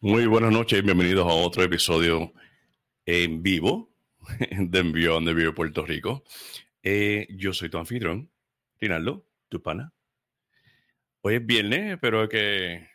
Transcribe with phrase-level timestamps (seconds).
[0.00, 2.32] Muy buenas noches y bienvenidos a otro episodio
[3.04, 3.92] en vivo
[4.56, 6.22] de Envío de Vivo Puerto Rico.
[6.84, 8.30] Eh, yo soy tu anfitrión,
[8.78, 9.92] Rinaldo, tu pana.
[11.22, 12.88] Hoy es viernes, espero que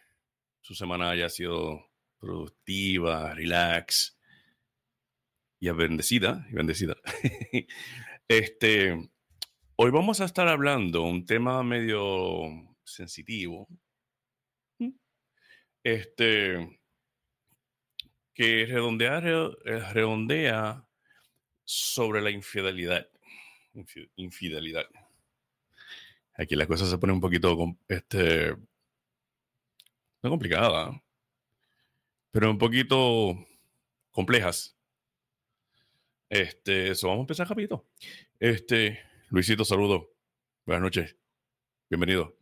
[0.62, 4.18] su semana haya sido productiva, relax
[5.60, 6.48] y bendecida.
[7.52, 7.68] Y
[8.30, 9.10] este,
[9.76, 12.48] hoy vamos a estar hablando un tema medio
[12.86, 13.68] sensitivo.
[15.84, 16.80] Este,
[18.34, 20.86] que redondea, eh, redondea
[21.64, 23.08] sobre la infidelidad.
[24.16, 24.86] Infidelidad.
[26.36, 27.56] Aquí la cosa se pone un poquito
[27.88, 28.56] este,
[30.22, 31.02] no complicada,
[32.32, 33.38] pero un poquito
[34.12, 34.76] complejas.
[36.30, 37.86] Este, eso vamos a empezar rapidito.
[38.40, 40.12] Este, Luisito, saludo.
[40.66, 41.16] Buenas noches.
[41.90, 42.36] Bienvenido.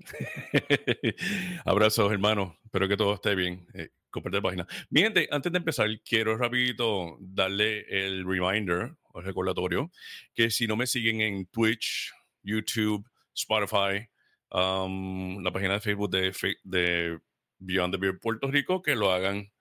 [1.65, 2.55] Abrazos, hermanos.
[2.63, 3.67] Espero que todo esté bien.
[3.73, 4.67] Eh, compartir página.
[4.89, 9.91] Mi gente, antes de empezar, quiero rapidito darle el reminder, el recordatorio,
[10.33, 12.11] que si no me siguen en Twitch,
[12.43, 14.07] YouTube, Spotify,
[14.51, 17.19] um, la página de Facebook de, de
[17.59, 19.51] Beyond the Beer Puerto Rico, que lo hagan,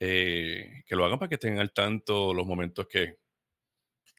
[0.00, 3.18] eh, que lo hagan para que estén al tanto los momentos que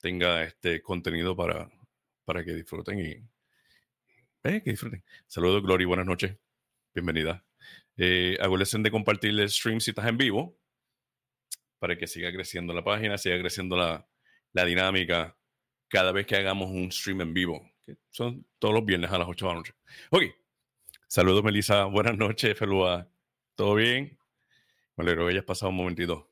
[0.02, 1.70] tenga este contenido para,
[2.26, 3.12] para que disfruten y
[4.44, 5.04] eh, que disfruten.
[5.26, 6.38] Saludos, Glory, buenas noches.
[6.94, 7.47] Bienvenida.
[7.98, 10.58] Eh, acuérdense de compartir el stream si estás en vivo
[11.80, 14.08] para que siga creciendo la página, siga creciendo la,
[14.54, 15.38] la dinámica
[15.88, 19.28] cada vez que hagamos un stream en vivo, que son todos los viernes a las
[19.28, 19.74] 8 de la noche.
[20.12, 20.24] Ok,
[21.08, 23.10] saludos Melissa, buenas noches, Felua.
[23.56, 24.18] ¿Todo bien?
[24.96, 26.32] Me alegro que hayas pasado un momentito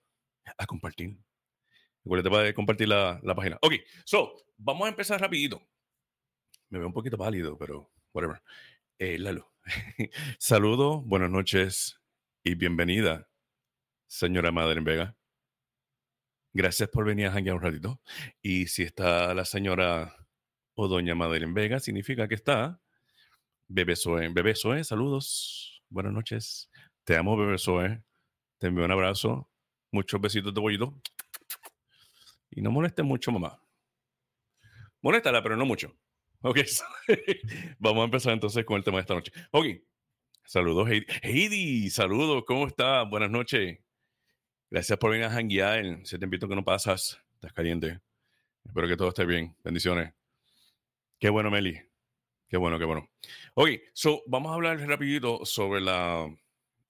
[0.58, 1.18] a compartir.
[2.06, 3.58] Acuérdate para compartir la, la página.
[3.62, 5.62] Ok, so, vamos a empezar rapidito.
[6.70, 8.42] Me veo un poquito pálido, pero whatever.
[9.00, 9.55] Eh, Lalo.
[10.38, 12.00] Saludos, buenas noches
[12.44, 13.28] y bienvenida,
[14.06, 15.18] señora Madre Vega.
[16.54, 18.02] Gracias por venir a janguear un ratito.
[18.42, 20.16] Y si está la señora
[20.76, 22.80] o doña Madeleine Vega, significa que está
[23.68, 24.84] Bebé Zoe.
[24.84, 26.70] Saludos, buenas noches.
[27.04, 28.04] Te amo, Bebé Zoe.
[28.60, 29.50] Te envío un abrazo,
[29.92, 30.94] muchos besitos de bollito.
[32.52, 33.60] Y no moleste mucho, mamá.
[35.02, 35.96] Moléstala, pero no mucho.
[36.48, 36.60] Ok,
[37.80, 39.32] vamos a empezar entonces con el tema de esta noche.
[39.50, 39.66] Ok,
[40.44, 41.08] saludos, Heidi.
[41.24, 43.10] Heidi, saludos, ¿cómo estás?
[43.10, 43.80] Buenas noches.
[44.70, 46.06] Gracias por venir a janguear.
[46.06, 48.00] Se te invito que no pasas, estás caliente.
[48.64, 49.58] Espero que todo esté bien.
[49.64, 50.14] Bendiciones.
[51.18, 51.82] Qué bueno, Meli.
[52.48, 53.10] Qué bueno, qué bueno.
[53.56, 56.32] Ok, so, vamos a hablar rapidito sobre la,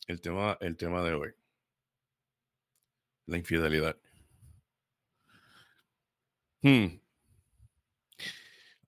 [0.07, 1.33] el, tema, el tema de hoy.
[3.27, 3.97] La infidelidad.
[6.61, 6.99] Hmm.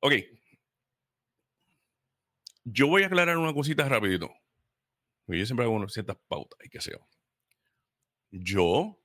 [0.01, 0.13] Ok,
[2.69, 4.29] yo voy a aclarar una cosita rapidito.
[5.28, 7.07] Yo siempre hago ciertas pautas y qué sé yo.
[8.31, 9.01] Yo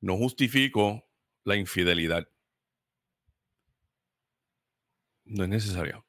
[0.00, 1.08] no justifico
[1.44, 2.28] la infidelidad.
[5.24, 6.06] No es necesario.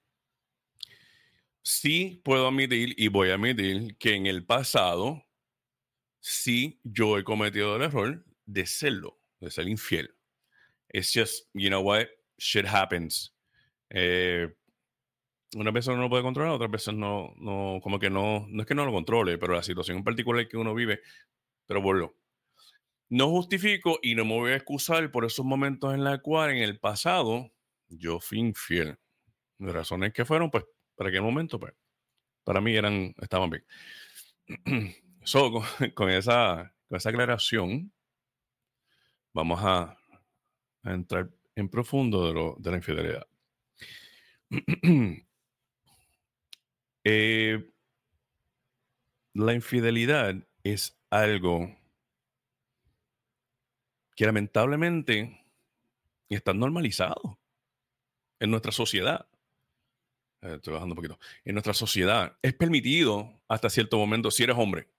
[1.62, 5.24] Sí puedo admitir y voy a admitir que en el pasado
[6.20, 10.10] sí yo he cometido el error de serlo, de ser infiel.
[10.90, 13.34] It's just, you know what, shit happens.
[13.90, 14.48] Eh,
[15.56, 18.68] una persona no lo puede controlar, otras veces no, no, como que no, no es
[18.68, 21.02] que no lo controle, pero la situación en particular que uno vive,
[21.66, 22.16] pero vuelvo.
[23.10, 26.64] No justifico y no me voy a excusar por esos momentos en los cuales en
[26.64, 27.52] el pasado
[27.88, 29.00] yo fui infiel.
[29.58, 30.66] Las razones que fueron, pues,
[30.96, 31.74] para qué momento, pues,
[32.44, 33.66] para mí eran, estaban bien.
[35.24, 35.52] so,
[35.96, 37.92] con, esa, con esa aclaración,
[39.34, 39.98] vamos a,
[40.84, 43.28] a entrar en profundo de, lo, de la infidelidad.
[47.04, 47.72] Eh,
[49.34, 51.76] la infidelidad es algo
[54.16, 55.46] que lamentablemente
[56.28, 57.40] está normalizado
[58.40, 59.28] en nuestra sociedad.
[60.42, 61.20] Eh, estoy bajando un poquito.
[61.46, 64.90] En nuestra sociedad es permitido hasta cierto momento si eres hombre.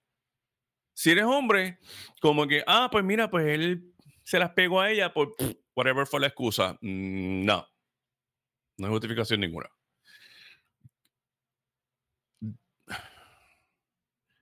[0.93, 1.79] Si eres hombre,
[2.19, 3.93] como que, ah, pues mira, pues él
[4.23, 5.35] se las pegó a ella por
[5.75, 6.77] whatever fue la excusa.
[6.81, 7.67] Mm, no,
[8.77, 9.69] no hay justificación ninguna.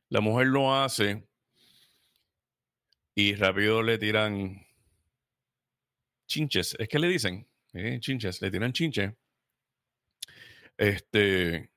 [0.09, 1.27] La mujer lo hace
[3.15, 4.65] y rápido le tiran
[6.27, 6.75] chinches.
[6.79, 9.13] Es que le dicen, eh, chinches, le tiran chinches.
[10.77, 11.71] Este,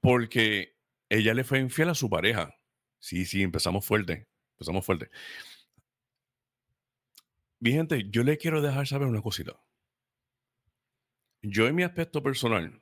[0.00, 0.76] porque
[1.08, 2.54] ella le fue infiel a su pareja.
[2.98, 4.28] Sí, sí, empezamos fuerte.
[4.52, 5.10] Empezamos fuerte.
[7.58, 9.58] Mi gente, yo le quiero dejar saber una cosita.
[11.42, 12.80] Yo en mi aspecto personal,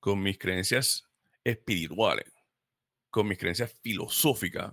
[0.00, 1.10] con mis creencias
[1.44, 2.32] espirituales,
[3.12, 4.72] con mis creencias filosóficas,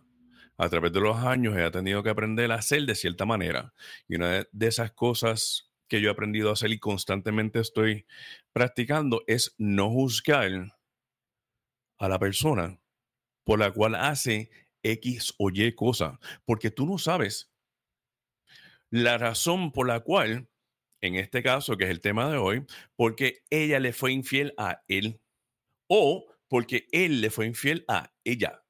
[0.58, 3.74] a través de los años he tenido que aprender a hacer de cierta manera.
[4.08, 8.06] Y una de esas cosas que yo he aprendido a hacer y constantemente estoy
[8.54, 10.74] practicando es no juzgar
[11.98, 12.80] a la persona
[13.44, 14.50] por la cual hace
[14.84, 17.52] X o Y cosa, porque tú no sabes
[18.90, 20.48] la razón por la cual,
[21.02, 22.66] en este caso, que es el tema de hoy,
[22.96, 25.20] porque ella le fue infiel a él.
[25.88, 28.62] O porque él le fue infiel a ella.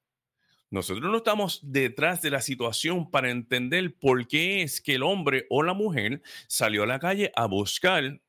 [0.69, 5.47] Nosotros no estamos detrás de la situación para entender por qué es que el hombre
[5.49, 8.21] o la mujer salió a la calle a buscar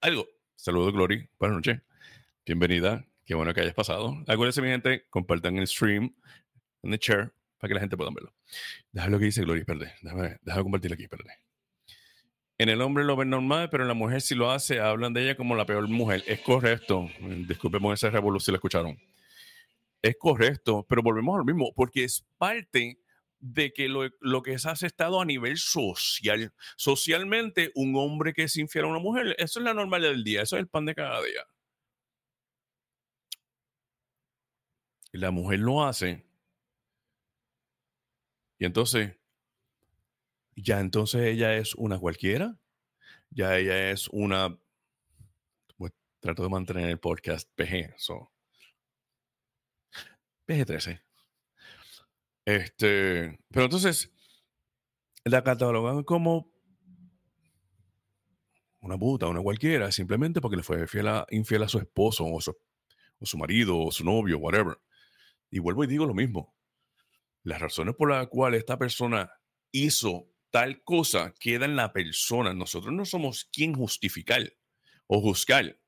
[0.00, 0.28] algo.
[0.54, 1.28] Saludos, Glory.
[1.40, 1.82] Buenas noches.
[2.46, 3.04] Bienvenida.
[3.24, 4.16] Qué bueno que hayas pasado.
[4.28, 6.14] Acuérdense, mi gente, compartan el stream
[6.82, 8.32] en el chair para que la gente pueda verlo.
[8.92, 9.88] Déjame lo que dice Glory, perdón.
[10.00, 11.26] Déjame, déjame compartirlo aquí, perdón.
[12.58, 15.22] En el hombre lo ven normal, pero en la mujer si lo hace, hablan de
[15.22, 16.24] ella como la peor mujer.
[16.26, 17.08] Es correcto.
[17.20, 18.98] Disculpen esa revolución si la escucharon
[20.02, 23.00] es correcto, pero volvemos a lo mismo, porque es parte
[23.40, 26.52] de que lo, que se ha estado a nivel social.
[26.76, 30.42] Socialmente, un hombre que es infiel a una mujer, eso es la normalidad del día,
[30.42, 31.46] eso es el pan de cada día.
[35.12, 36.24] La mujer lo hace.
[38.58, 39.16] Y entonces,
[40.62, 42.58] ya entonces ella es una cualquiera.
[43.30, 44.58] Ya ella es una.
[45.76, 47.94] Pues, trato de mantener el podcast PG.
[47.96, 48.32] So.
[50.46, 51.02] PG-13.
[52.44, 54.10] Este, pero entonces,
[55.24, 56.50] la catalogan como
[58.80, 60.86] una puta, una cualquiera, simplemente porque le fue
[61.30, 62.56] infiel a su esposo o su,
[63.18, 64.78] o su marido o su novio, whatever.
[65.50, 66.54] Y vuelvo y digo lo mismo.
[67.42, 69.30] Las razones por las cuales esta persona
[69.70, 72.54] hizo tal cosa queda en la persona.
[72.54, 74.52] Nosotros no somos quien justificar
[75.06, 75.78] o juzgar.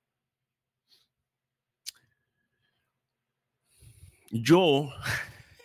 [4.31, 4.89] Yo,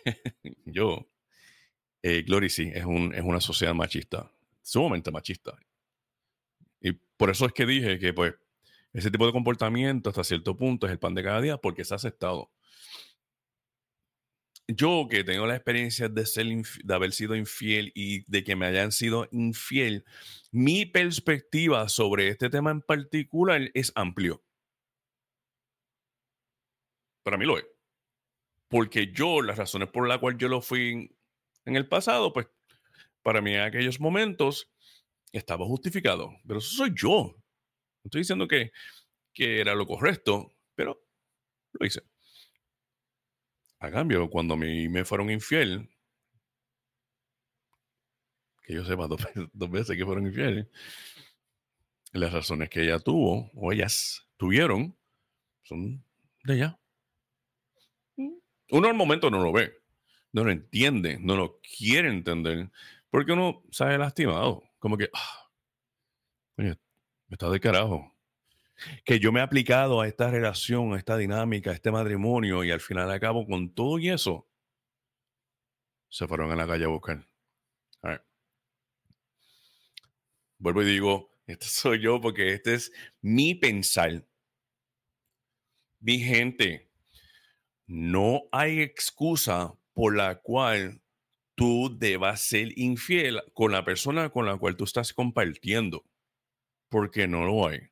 [0.64, 1.08] yo,
[2.02, 4.30] eh, Glory sí, es, un, es una sociedad machista,
[4.62, 5.56] sumamente machista.
[6.80, 8.34] Y por eso es que dije que pues
[8.92, 11.94] ese tipo de comportamiento hasta cierto punto es el pan de cada día porque se
[11.94, 12.50] ha aceptado.
[14.68, 18.66] Yo que tengo la experiencia de, ser de haber sido infiel y de que me
[18.66, 20.04] hayan sido infiel,
[20.50, 24.42] mi perspectiva sobre este tema en particular es amplio.
[27.22, 27.66] Para mí lo es
[28.68, 31.10] porque yo, las razones por las cuales yo lo fui
[31.64, 32.48] en, el pasado, pues
[33.22, 34.70] para mí en aquellos momentos
[35.32, 36.32] estaba justificado.
[36.46, 37.34] Pero eso soy yo.
[37.36, 38.72] No estoy diciendo que,
[39.32, 41.02] que era lo correcto, pero
[41.72, 42.02] lo hice.
[43.78, 45.88] A cambio, cuando a mí me fueron infiel,
[48.62, 49.20] que yo sepa dos,
[49.52, 50.66] dos veces que fueron infieles,
[52.12, 54.96] las razones que ella tuvo o ellas tuvieron
[55.62, 56.02] son
[56.44, 56.78] de ella.
[58.70, 59.72] Uno al momento no lo ve,
[60.32, 62.70] no lo entiende, no lo quiere entender,
[63.10, 65.50] porque uno sale lastimado, como que, ah,
[66.56, 66.76] me
[67.30, 68.15] está de carajo.
[69.04, 72.70] Que yo me he aplicado a esta relación, a esta dinámica, a este matrimonio, y
[72.70, 74.48] al final acabo con todo y eso.
[76.08, 77.26] Se fueron a la calle a buscar.
[78.02, 78.26] A ver.
[80.58, 84.26] Vuelvo y digo, este soy yo porque este es mi pensar.
[86.00, 86.90] Mi gente,
[87.86, 91.00] no hay excusa por la cual
[91.54, 96.04] tú debas ser infiel con la persona con la cual tú estás compartiendo,
[96.88, 97.90] porque no lo hay.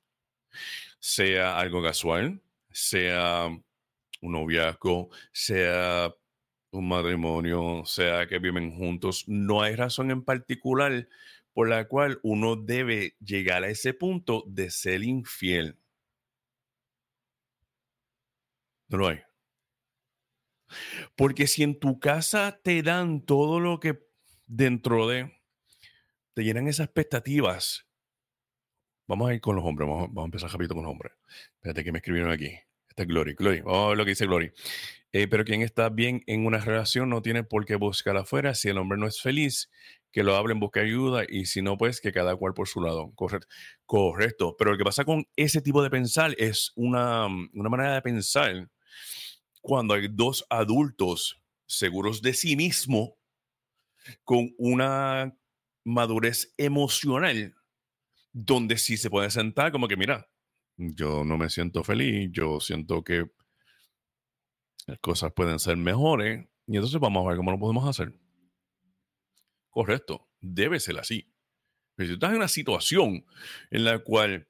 [1.00, 3.46] Sea algo casual, sea
[4.20, 6.14] un noviazgo, sea
[6.70, 11.08] un matrimonio, sea que viven juntos, no hay razón en particular
[11.52, 15.78] por la cual uno debe llegar a ese punto de ser infiel.
[18.88, 19.20] No lo hay.
[21.16, 24.00] Porque si en tu casa te dan todo lo que
[24.46, 25.32] dentro de,
[26.34, 27.86] te llenan esas expectativas.
[29.06, 31.12] Vamos a ir con los hombres, vamos, a empezar rapidito con los hombres.
[31.56, 32.58] Espérate que me escribieron aquí.
[32.88, 33.34] Esta es Glory.
[33.34, 34.52] Glory, vamos a ver lo que dice Glory.
[35.12, 38.54] Eh, pero quien está bien en una relación no tiene por qué buscar afuera.
[38.54, 39.70] Si el hombre no es feliz,
[40.10, 43.12] que lo hablen, busque ayuda y si no, pues que cada cual por su lado.
[43.14, 43.48] Correcto.
[43.84, 44.56] Correcto.
[44.56, 48.68] Pero lo que pasa con ese tipo de pensar es una, una manera de pensar
[49.60, 53.16] cuando hay dos adultos seguros de sí mismo
[54.24, 55.36] con una
[55.84, 57.54] madurez emocional
[58.34, 60.28] donde sí se puede sentar como que, mira,
[60.76, 63.30] yo no me siento feliz, yo siento que
[64.86, 68.12] las cosas pueden ser mejores y entonces vamos a ver cómo lo podemos hacer.
[69.70, 71.32] Correcto, debe ser así.
[71.94, 73.24] Pero si estás en una situación
[73.70, 74.48] en la cual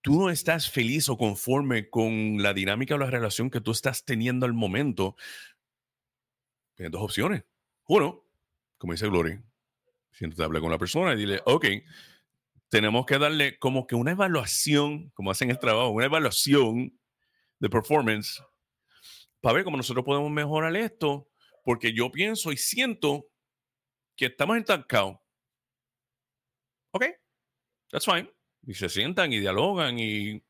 [0.00, 4.06] tú no estás feliz o conforme con la dinámica o la relación que tú estás
[4.06, 5.14] teniendo al momento,
[6.74, 7.44] tienes dos opciones.
[7.86, 8.24] Uno,
[8.78, 9.38] como dice Glory,
[10.10, 11.66] siéntate a hablar con la persona y dile, ok,
[12.68, 16.98] tenemos que darle como que una evaluación, como hacen el trabajo, una evaluación
[17.58, 18.42] de performance
[19.40, 21.30] para ver cómo nosotros podemos mejorar esto,
[21.64, 23.30] porque yo pienso y siento
[24.16, 25.16] que estamos estancados.
[26.92, 27.04] Ok,
[27.90, 28.30] that's fine.
[28.66, 30.44] Y se sientan y dialogan y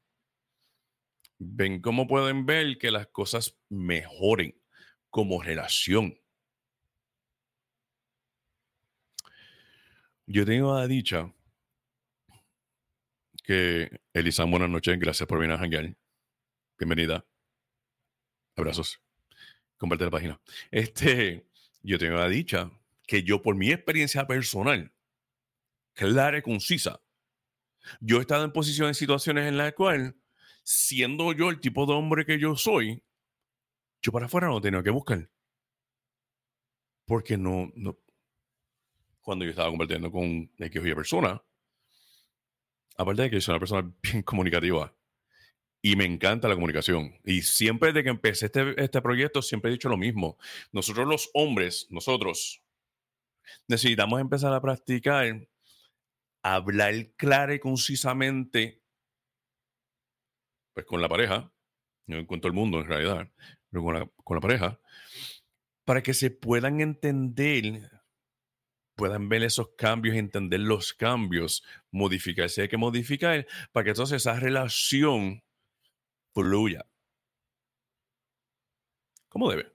[1.39, 4.61] ven cómo pueden ver que las cosas mejoren
[5.11, 6.19] como relación.
[10.27, 11.33] Yo tengo la dicha
[13.49, 15.97] que Elisa, buenas noches, gracias por venir a janguear.
[16.79, 17.27] Bienvenida.
[18.55, 19.01] Abrazos.
[19.79, 20.41] Comparte la página.
[20.71, 21.49] Este,
[21.81, 22.71] yo tengo la dicha
[23.07, 24.93] que yo, por mi experiencia personal,
[25.95, 27.01] clara y concisa,
[28.01, 30.13] yo he estado en posiciones, en situaciones en las cuales,
[30.63, 33.03] siendo yo el tipo de hombre que yo soy,
[34.03, 35.31] yo para afuera no tenía que buscar.
[37.07, 37.73] Porque no,
[39.23, 41.43] cuando yo estaba compartiendo con X persona,
[42.99, 44.95] aparte de que soy una persona bien comunicativa,
[45.81, 47.15] y me encanta la comunicación.
[47.25, 50.37] Y siempre desde que empecé este, este proyecto, siempre he dicho lo mismo.
[50.73, 52.63] Nosotros los hombres, nosotros,
[53.69, 55.49] necesitamos empezar a practicar
[56.43, 58.83] hablar clara y concisamente
[60.73, 61.53] pues con la pareja,
[62.07, 63.29] no con todo el mundo en realidad,
[63.69, 64.81] pero con la, con la pareja,
[65.85, 67.91] para que se puedan entender,
[68.99, 71.63] puedan ver esos cambios, entender los cambios,
[71.93, 75.45] modificar si hay que modificar, para que entonces esa relación
[76.35, 76.85] fluya.
[79.29, 79.73] ¿Cómo debe?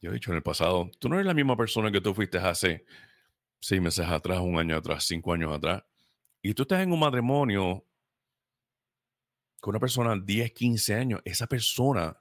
[0.00, 2.36] Yo he dicho en el pasado, tú no eres la misma persona que tú fuiste
[2.36, 2.84] hace
[3.58, 5.82] seis meses atrás, un año atrás, cinco años atrás.
[6.42, 7.86] Y tú estás en un matrimonio
[9.62, 11.22] con una persona 10, 15 años.
[11.24, 12.20] Esa persona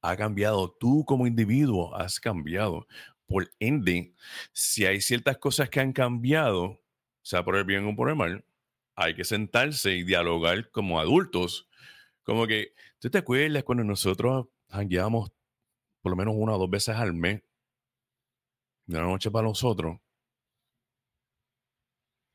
[0.00, 0.70] ha cambiado.
[0.70, 2.86] Tú como individuo has cambiado.
[3.32, 4.14] Por ende,
[4.52, 6.82] si hay ciertas cosas que han cambiado,
[7.22, 8.44] sea por el bien o por el mal,
[8.94, 11.68] hay que sentarse y dialogar como adultos
[12.22, 15.32] como que, ¿tú te acuerdas cuando nosotros hangueamos
[16.00, 17.42] por lo menos una o dos veces al mes?
[18.86, 19.98] De la noche para nosotros.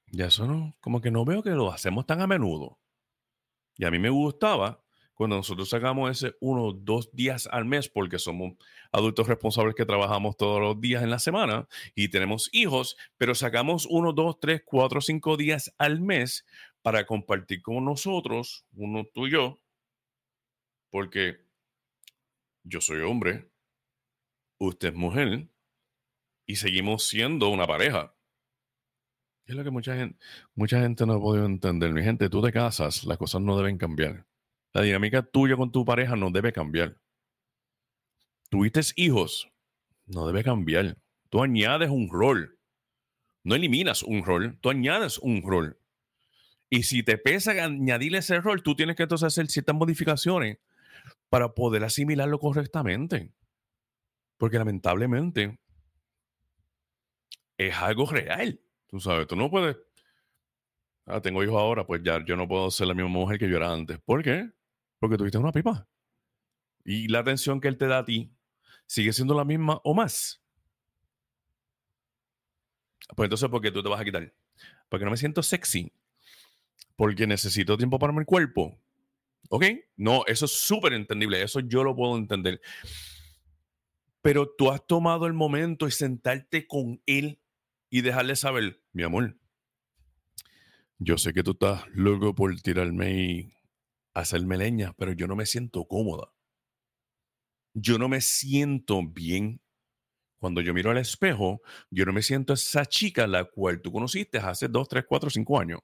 [0.07, 2.79] Ya eso no, como que no veo que lo hacemos tan a menudo.
[3.75, 4.83] Y a mí me gustaba
[5.17, 8.53] cuando nosotros sacamos ese uno o dos días al mes, porque somos
[8.91, 13.87] adultos responsables que trabajamos todos los días en la semana y tenemos hijos, pero sacamos
[13.89, 16.45] uno, dos, tres, cuatro, cinco días al mes
[16.83, 19.59] para compartir con nosotros, uno tú y yo,
[20.91, 21.37] porque
[22.63, 23.49] yo soy hombre,
[24.59, 25.49] usted es mujer
[26.45, 28.13] y seguimos siendo una pareja.
[29.47, 30.19] Es lo que mucha gente,
[30.53, 31.91] mucha gente no ha podido entender.
[31.91, 34.26] Mi gente, tú te casas, las cosas no deben cambiar.
[34.77, 36.95] La dinámica tuya con tu pareja no debe cambiar.
[38.51, 39.49] Tuviste hijos,
[40.05, 40.99] no debe cambiar.
[41.31, 42.59] Tú añades un rol.
[43.43, 45.79] No eliminas un rol, tú añades un rol.
[46.69, 50.59] Y si te pesa añadir ese rol, tú tienes que entonces hacer ciertas modificaciones
[51.27, 53.33] para poder asimilarlo correctamente.
[54.37, 55.57] Porque lamentablemente
[57.57, 58.61] es algo real.
[58.85, 59.75] Tú sabes, tú no puedes.
[61.07, 63.57] Ah, tengo hijos ahora, pues ya yo no puedo ser la misma mujer que yo
[63.57, 63.97] era antes.
[64.05, 64.51] ¿Por qué?
[64.99, 65.87] Porque tuviste una pipa.
[66.83, 68.31] Y la atención que él te da a ti
[68.85, 70.41] sigue siendo la misma o más.
[73.15, 74.33] Pues entonces, ¿por qué tú te vas a quitar?
[74.89, 75.91] Porque no me siento sexy.
[76.95, 78.79] Porque necesito tiempo para mi cuerpo.
[79.49, 79.65] ¿Ok?
[79.95, 82.59] No, eso es súper entendible, eso yo lo puedo entender.
[84.21, 87.39] Pero tú has tomado el momento y sentarte con él
[87.89, 89.37] y dejarle saber, mi amor,
[90.99, 93.56] yo sé que tú estás loco por tirarme y
[94.21, 96.31] hacerme leña, pero yo no me siento cómoda.
[97.73, 99.61] Yo no me siento bien.
[100.39, 104.37] Cuando yo miro al espejo, yo no me siento esa chica la cual tú conociste
[104.37, 105.79] hace dos, tres, cuatro, cinco años.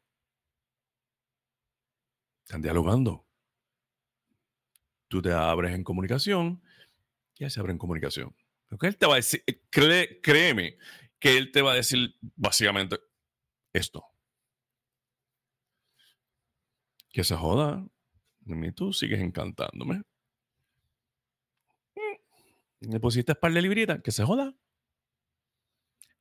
[2.43, 3.25] Están dialogando
[5.13, 6.59] tú te abres en comunicación,
[7.35, 8.35] ya se abre en comunicación.
[8.69, 10.79] Lo él te va a decir, eh, créeme
[11.19, 12.99] que él te va a decir básicamente
[13.73, 14.03] esto.
[17.11, 17.87] Que se joda.
[18.75, 20.03] Tú sigues encantándome.
[22.81, 24.53] Me pusiste par de librita, que se joda.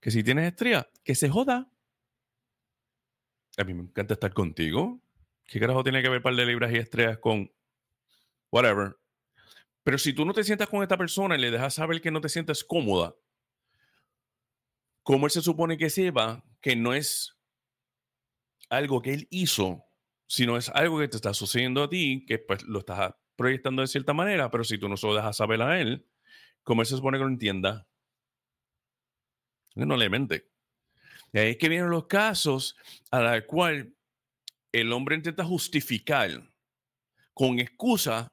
[0.00, 1.70] Que si tienes estría, que se joda.
[3.56, 5.00] A mí me encanta estar contigo.
[5.44, 7.50] ¿Qué carajo tiene que ver par de libras y estrellas con
[8.52, 8.96] whatever.
[9.82, 12.20] Pero si tú no te sientas con esta persona y le dejas saber que no
[12.20, 13.16] te sientes cómoda,
[15.02, 17.36] ¿cómo él se supone que sepa que no es
[18.68, 19.84] algo que él hizo,
[20.32, 23.88] sino es algo que te está sucediendo a ti, que pues lo estás proyectando de
[23.88, 26.08] cierta manera, pero si tú no se lo dejas saber a él,
[26.62, 27.86] ¿cómo se supone que lo entienda?
[29.74, 30.50] No le mente.
[31.34, 32.78] Y ahí es que vienen los casos
[33.10, 33.88] a los cuales
[34.72, 36.30] el hombre intenta justificar
[37.34, 38.26] con excusa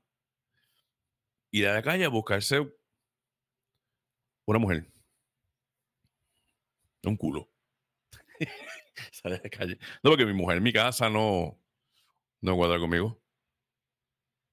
[1.52, 2.66] ir a la calle a buscarse
[4.46, 4.90] una mujer.
[7.04, 7.50] Un culo.
[9.12, 9.78] Sale a la calle.
[10.02, 11.60] No, porque mi mujer mi casa no,
[12.42, 13.22] no cuadra conmigo.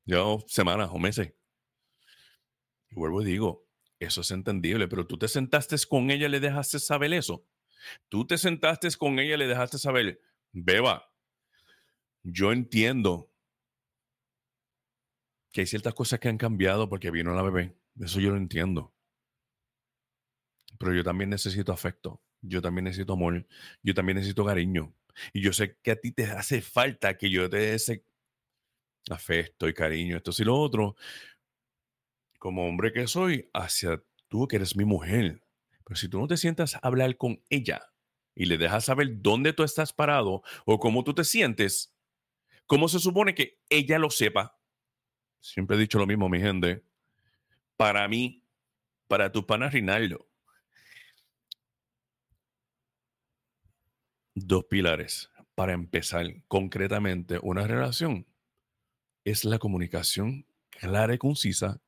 [0.04, 1.34] Yo semanas o meses.
[2.90, 3.66] Y vuelvo y digo,
[3.98, 7.46] eso es entendible, pero tú te sentaste con ella y le dejaste saber eso.
[8.08, 10.20] Tú te sentaste con ella y le dejaste saber,
[10.52, 11.12] beba,
[12.22, 13.32] yo entiendo
[15.52, 17.76] que hay ciertas cosas que han cambiado porque vino la bebé.
[17.98, 18.94] Eso yo lo entiendo.
[20.78, 22.22] Pero yo también necesito afecto.
[22.42, 23.46] Yo también necesito amor.
[23.82, 24.94] Yo también necesito cariño.
[25.32, 28.04] Y yo sé que a ti te hace falta que yo te dé ese
[29.10, 30.96] afecto y cariño, esto y lo otro.
[32.38, 35.42] Como hombre que soy, hacia tú que eres mi mujer.
[35.84, 37.82] Pero si tú no te sientas a hablar con ella
[38.34, 41.94] y le dejas saber dónde tú estás parado o cómo tú te sientes,
[42.66, 44.58] ¿cómo se supone que ella lo sepa?
[45.40, 46.84] Siempre he dicho lo mismo, mi gente.
[47.76, 48.42] Para mí,
[49.06, 50.25] para tu pana Rinaldo,
[54.36, 58.26] dos pilares para empezar concretamente una relación
[59.24, 61.80] es la comunicación clara y concisa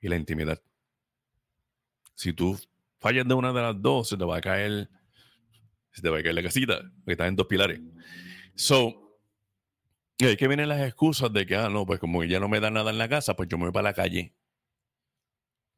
[0.00, 0.60] y la intimidad.
[2.14, 2.58] Si tú
[2.98, 4.90] fallas de una de las dos, se te va a caer,
[5.92, 7.80] se te va a caer la casita, porque estás en dos pilares.
[8.54, 9.18] So,
[10.18, 12.60] y ahí que vienen las excusas de que, ah, no, pues como ya no me
[12.60, 14.34] da nada en la casa, pues yo me voy para la calle.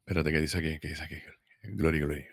[0.00, 0.80] Espérate, ¿qué dice aquí?
[0.80, 1.16] ¿Qué dice aquí?
[1.62, 2.24] Glory, Glory.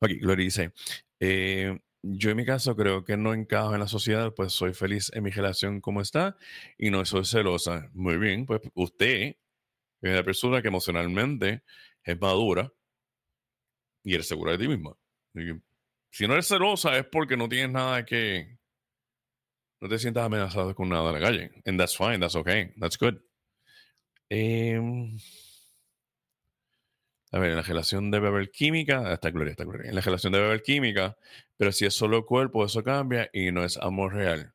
[0.00, 0.72] Ok, Glory dice,
[1.20, 5.10] eh, yo en mi caso creo que no encajo en la sociedad, pues soy feliz
[5.14, 6.36] en mi relación como está
[6.76, 7.90] y no soy celosa.
[7.92, 9.36] Muy bien, pues usted
[10.00, 11.62] es la persona que emocionalmente
[12.02, 12.72] es madura
[14.04, 14.96] y eres segura de ti misma.
[16.10, 18.58] si no eres celosa es porque no tienes nada que...
[19.80, 21.50] No te sientas amenazado con nada en la calle.
[21.64, 23.14] And that's fine, that's okay, that's good.
[24.28, 25.16] Em,
[27.32, 29.12] a ver, en la relación debe haber química.
[29.12, 29.88] Está Gloria, está Gloria.
[29.88, 31.16] En la relación debe haber química,
[31.56, 34.54] pero si es solo cuerpo, eso cambia y no es amor real.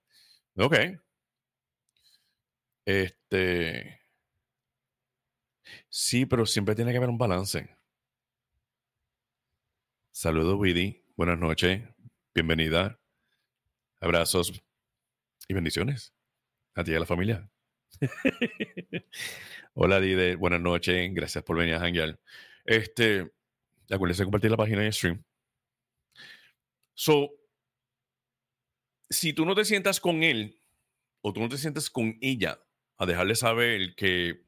[0.57, 0.75] Ok.
[2.85, 3.99] Este.
[5.89, 7.69] Sí, pero siempre tiene que haber un balance.
[10.11, 11.03] Saludos, Widi.
[11.15, 11.81] Buenas noches.
[12.33, 12.99] Bienvenida.
[13.99, 14.63] Abrazos
[15.47, 16.13] y bendiciones
[16.75, 17.49] a ti y a la familia.
[19.73, 20.35] Hola, Dide.
[20.35, 21.11] Buenas noches.
[21.13, 22.19] Gracias por venir a Hangyal.
[22.65, 23.31] Este,
[23.89, 25.23] acuérdense de compartir la página de stream.
[26.93, 27.31] So,
[29.09, 30.59] si tú no te sientas con él
[31.21, 32.59] o tú no te sientas con ella
[32.97, 34.43] a dejarle saber que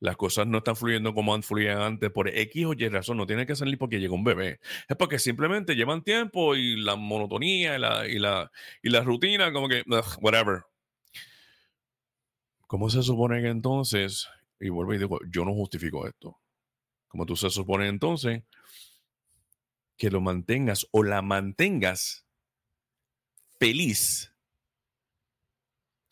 [0.00, 3.16] las cosas no están fluyendo como han fluido antes por X o Y razón.
[3.16, 4.60] No tiene que ser porque llega un bebé.
[4.88, 8.50] Es porque simplemente llevan tiempo y la monotonía y la, y la,
[8.82, 9.82] y la rutina, como que,
[10.20, 10.62] whatever.
[12.66, 14.28] ¿Cómo se supone que entonces,
[14.60, 16.38] y vuelvo y digo, yo no justifico esto.
[17.08, 18.42] ¿Cómo tú se supone entonces
[19.96, 22.26] que lo mantengas o la mantengas
[23.58, 24.32] feliz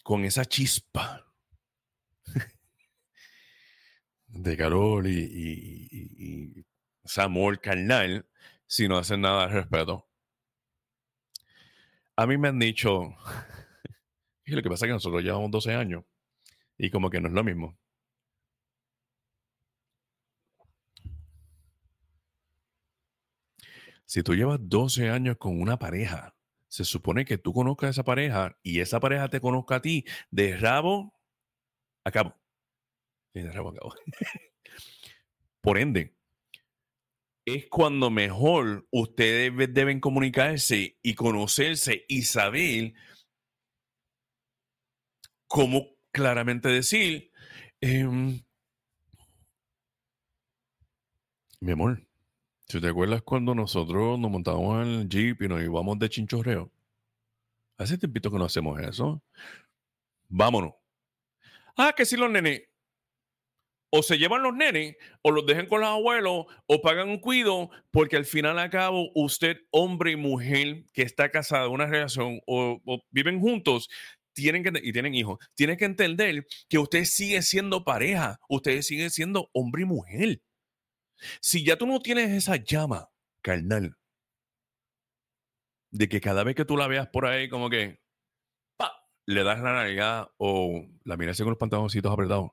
[0.03, 1.27] con esa chispa
[4.29, 6.65] de calor y,
[7.17, 8.27] amor carnal
[8.67, 10.09] si no hacen nada al respeto.
[12.17, 13.15] A mí me han dicho,
[14.45, 16.05] y lo que pasa es que nosotros llevamos 12 años
[16.77, 17.79] y como que no es lo mismo.
[24.07, 26.37] Si tú llevas 12 años con una pareja,
[26.69, 30.05] se supone que tú conozcas a esa pareja y esa pareja te conozca a ti
[30.31, 31.13] de rabo
[32.05, 32.35] a cabo.
[35.61, 36.17] Por ende,
[37.45, 42.95] es cuando mejor ustedes deben comunicarse y conocerse y saber
[45.49, 47.33] cómo claramente decir,
[47.81, 48.41] em,
[51.61, 52.06] mi amor,
[52.67, 56.71] si te acuerdas cuando nosotros nos montábamos en el jeep y nos íbamos de chinchorreo,
[57.79, 59.23] hace tiempito que no hacemos eso.
[60.29, 60.75] Vámonos.
[61.77, 62.63] Ah, que si los nenes
[63.91, 67.71] o se llevan los nenes, o los dejan con los abuelos, o pagan un cuido,
[67.91, 72.81] porque al final a cabo, usted, hombre y mujer que está casado, una relación, o,
[73.11, 73.89] viven juntos,
[74.33, 79.11] tienen que, y tienen hijos, tienen que entender que usted sigue siendo pareja, ustedes siguen
[79.11, 80.41] siendo hombre y mujer.
[81.41, 83.11] Si ya tú no tienes esa llama
[83.43, 83.97] carnal,
[85.91, 88.01] de que cada vez que tú la veas por ahí, como que,
[88.77, 90.01] pa, le das la nariz
[90.39, 92.51] o la miras con los pantaloncitos apretados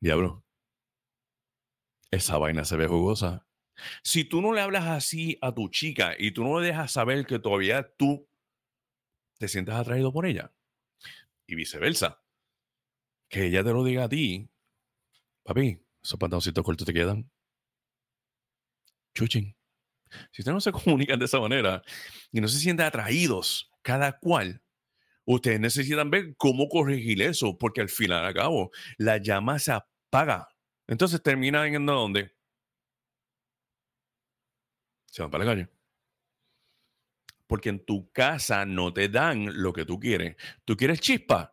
[0.00, 0.44] Diablo.
[2.10, 3.46] esa vaina se ve jugosa.
[4.02, 7.26] Si tú no le hablas así a tu chica y tú no le dejas saber
[7.26, 8.28] que todavía tú
[9.38, 10.52] te sientes atraído por ella,
[11.46, 12.22] y viceversa,
[13.28, 14.50] que ella te lo diga a ti,
[15.42, 17.30] papi, esos pantaloncitos cortos te quedan.
[19.14, 19.56] Chuchín.
[20.32, 21.82] Si ustedes no se comunican de esa manera
[22.32, 24.62] y no se sienten atraídos cada cual,
[25.24, 30.48] ustedes necesitan ver cómo corregir eso, porque al final, a cabo, la llama se apaga.
[30.86, 32.34] Entonces termina en dónde?
[35.06, 35.68] Se van para la calle.
[37.46, 40.36] Porque en tu casa no te dan lo que tú quieres.
[40.64, 41.50] ¿Tú quieres chispas?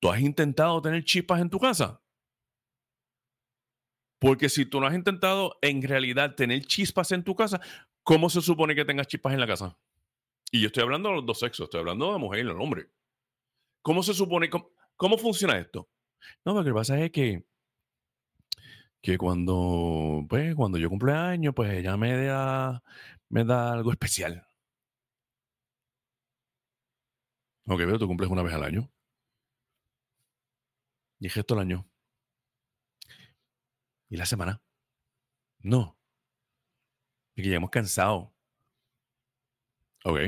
[0.00, 2.00] ¿Tú has intentado tener chispas en tu casa?
[4.18, 7.60] Porque si tú no has intentado en realidad tener chispas en tu casa,
[8.02, 9.78] ¿cómo se supone que tengas chispas en la casa?
[10.50, 12.60] Y yo estoy hablando de los dos sexos, estoy hablando de la mujer y el
[12.60, 12.88] hombre.
[13.82, 15.88] ¿Cómo se supone, cómo, funciona esto?
[16.44, 17.44] No, lo que pasa es que,
[19.00, 22.82] que cuando, pues, cuando yo cumple años, pues ella me da,
[23.28, 24.46] me da algo especial.
[27.66, 28.90] Ok, pero tú cumples una vez al año.
[31.20, 31.87] Y es esto el año.
[34.08, 34.62] ¿Y la semana?
[35.60, 35.98] No.
[37.34, 38.34] Y que hemos cansado.
[40.04, 40.18] Ok.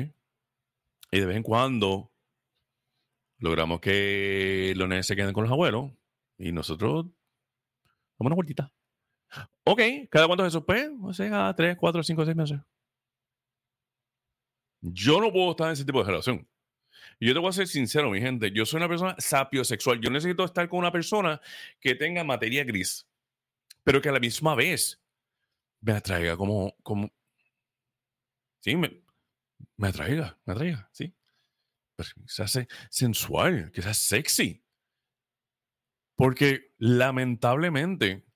[1.13, 2.13] Y de vez en cuando
[3.39, 5.91] logramos que los nenes se queden con los abuelos
[6.39, 7.07] y nosotros
[8.19, 8.73] damos una vueltita.
[9.65, 10.65] Ok, ¿cada cuánto es eso?
[10.65, 12.59] Pues, o sea, tres, cuatro, cinco, seis meses.
[14.81, 16.49] Yo no puedo estar en ese tipo de relación.
[17.21, 18.51] Yo te voy a ser sincero, mi gente.
[18.51, 20.01] Yo soy una persona sapiosexual.
[20.01, 21.41] Yo necesito estar con una persona
[21.79, 23.07] que tenga materia gris,
[23.85, 25.03] pero que a la misma vez
[25.81, 27.13] me atraiga como, como,
[28.61, 29.03] sí, me,
[29.77, 31.15] me atraiga, me atraiga, sí.
[31.97, 34.65] Pero hace sensual, que sea sexy.
[36.17, 38.27] Porque lamentablemente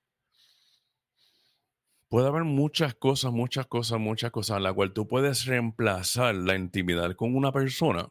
[2.09, 6.55] puede haber muchas cosas, muchas cosas, muchas cosas, en la cual tú puedes reemplazar la
[6.55, 8.09] intimidad con una persona.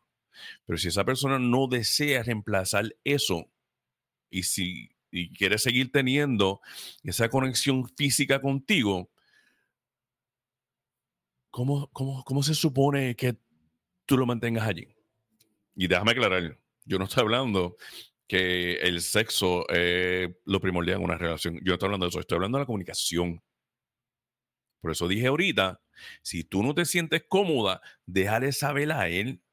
[0.65, 3.51] Pero si esa persona no desea reemplazar eso
[4.29, 6.59] y si y quiere seguir teniendo
[7.03, 9.11] esa conexión física contigo,
[11.51, 13.37] ¿cómo, cómo, se supone que
[14.07, 14.87] tú lo mantengas allí?
[15.75, 17.77] Y déjame aclarar, yo no estoy hablando
[18.27, 21.59] que el sexo es lo primordial en una relación.
[21.63, 23.43] Yo estoy hablando de eso, estoy hablando de la comunicación.
[24.81, 25.79] Por eso dije ahorita,
[26.23, 29.43] si tú no te sientes cómoda, déjale saber a él.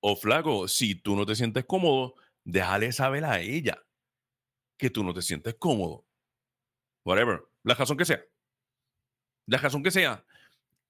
[0.00, 2.16] O flaco, si tú no te sientes cómodo,
[2.46, 3.82] déjale saber a ella
[4.78, 6.06] que tú no te sientes cómodo.
[7.04, 8.24] Whatever, la razón que sea
[9.46, 10.24] la razón que sea,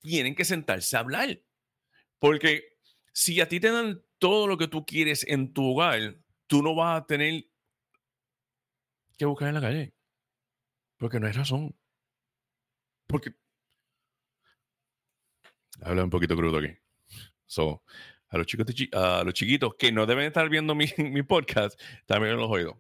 [0.01, 1.41] tienen que sentarse a hablar.
[2.19, 2.79] Porque
[3.13, 6.17] si a ti te dan todo lo que tú quieres en tu hogar,
[6.47, 7.45] tú no vas a tener
[9.19, 9.95] que buscar en la calle.
[10.97, 11.77] Porque no hay razón.
[13.07, 13.35] Porque.
[15.83, 16.75] Habla un poquito crudo aquí.
[17.45, 17.83] So,
[18.29, 22.37] a los, chicos, a los chiquitos que no deben estar viendo mi, mi podcast, también
[22.37, 22.77] los oídos.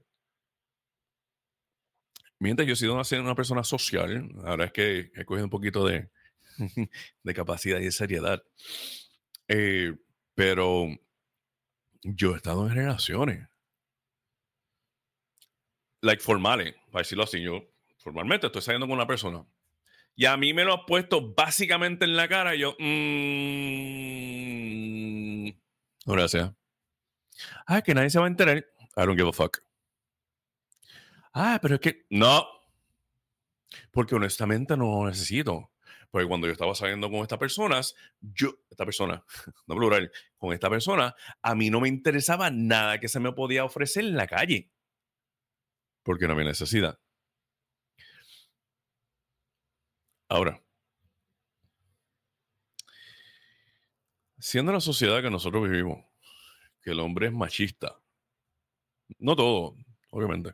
[2.38, 6.10] Mientras yo he sido una, persona social, ahora es que he cogido un poquito de,
[7.22, 8.42] de capacidad y de seriedad.
[9.48, 9.94] Eh,
[10.34, 10.86] pero
[12.02, 13.48] yo he estado en relaciones.
[16.02, 17.40] Like formales, para decirlo así.
[17.42, 19.46] Yo formalmente estoy saliendo con una persona.
[20.16, 22.74] Y a mí me lo ha puesto básicamente en la cara y yo.
[22.78, 22.86] Mmm,
[26.06, 26.52] gracias.
[27.66, 28.66] Ah, que nadie se va a enterar.
[28.96, 29.58] I don't give a fuck.
[31.34, 32.46] Ah, pero es que no.
[33.90, 35.70] Porque honestamente no lo necesito.
[36.10, 39.22] Porque cuando yo estaba saliendo con estas personas, yo, esta persona,
[39.66, 43.66] no plural, con esta persona, a mí no me interesaba nada que se me podía
[43.66, 44.72] ofrecer en la calle.
[46.02, 46.98] Porque no había necesidad.
[50.28, 50.60] Ahora,
[54.38, 56.04] siendo la sociedad que nosotros vivimos,
[56.82, 57.98] que el hombre es machista,
[59.18, 59.76] no todo,
[60.10, 60.52] obviamente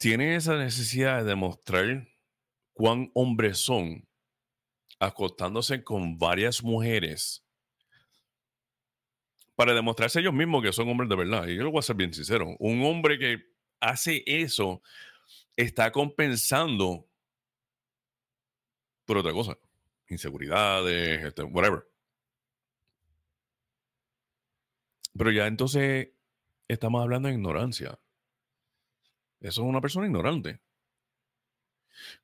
[0.00, 2.08] tienen esa necesidad de demostrar
[2.72, 4.08] cuán hombres son,
[4.98, 7.44] acostándose con varias mujeres
[9.54, 11.46] para demostrarse ellos mismos que son hombres de verdad.
[11.48, 12.56] Y yo lo voy a ser bien sincero.
[12.58, 13.44] Un hombre que
[13.78, 14.82] hace eso
[15.56, 17.08] está compensando
[19.04, 19.58] por otra cosa.
[20.08, 21.86] Inseguridades, este, whatever.
[25.16, 26.10] Pero ya entonces
[26.68, 27.98] estamos hablando de ignorancia.
[29.40, 30.60] Eso es una persona ignorante.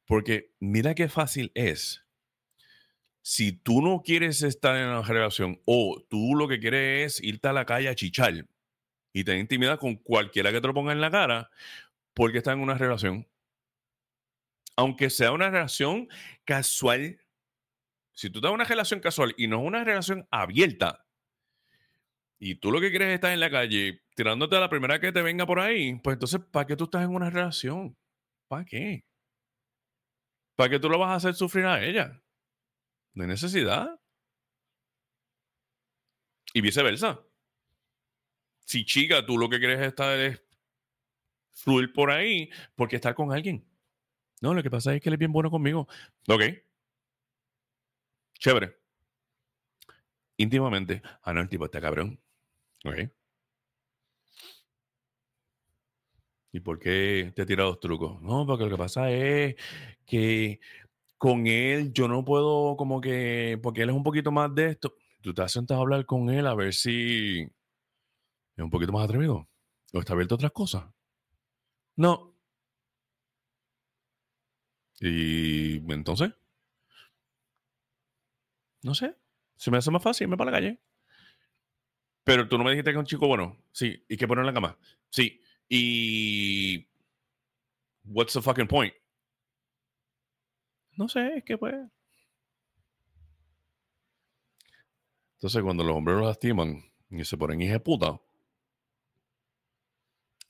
[0.07, 2.05] Porque mira qué fácil es.
[3.23, 7.49] Si tú no quieres estar en una relación o tú lo que quieres es irte
[7.49, 8.47] a la calle a chichar
[9.13, 11.51] y tener intimidad con cualquiera que te lo ponga en la cara,
[12.17, 13.29] porque está en una relación.
[14.75, 16.09] Aunque sea una relación
[16.45, 17.21] casual,
[18.13, 21.07] si tú estás en una relación casual y no es una relación abierta,
[22.39, 25.13] y tú lo que quieres es estar en la calle tirándote a la primera que
[25.13, 27.97] te venga por ahí, pues entonces, ¿para qué tú estás en una relación?
[28.49, 29.05] ¿Para qué?
[30.57, 32.23] ¿Para qué tú lo vas a hacer sufrir a ella?
[33.13, 34.01] No hay necesidad.
[36.55, 37.21] Y viceversa.
[38.65, 40.46] Si chica, tú lo que quieres estar es
[41.57, 43.65] fluir por ahí porque estar con alguien.
[44.41, 45.89] No, lo que pasa es que él es bien bueno conmigo.
[46.29, 46.43] Ok.
[48.39, 48.77] Chévere.
[50.37, 51.03] Íntimamente.
[51.23, 52.21] Ah, no, el tipo está cabrón.
[52.85, 53.11] Ok.
[56.53, 58.21] ¿Y por qué te he tirado los trucos?
[58.23, 59.57] No, porque lo que pasa es
[60.07, 60.61] que
[61.19, 64.95] con él yo no puedo como que, porque él es un poquito más de esto.
[65.23, 67.51] Tú te has sentado a hablar con él a ver si es
[68.65, 69.49] un poquito más atrevido
[69.93, 70.85] o está abierto a otras cosas.
[71.97, 72.35] No.
[75.01, 76.33] Y entonces,
[78.83, 79.15] no sé,
[79.57, 80.81] se me hace más fácil irme para la calle.
[82.25, 83.57] Pero tú no me dijiste que es un chico bueno.
[83.73, 84.05] Sí.
[84.09, 84.79] ¿Y qué poner en la cama?
[85.11, 85.41] Sí.
[85.69, 86.89] Y.
[88.05, 88.93] What's the fucking point?
[90.97, 91.75] No sé, es que pues.
[95.35, 98.21] Entonces, cuando los hombres lo lastiman y se ponen hija puta,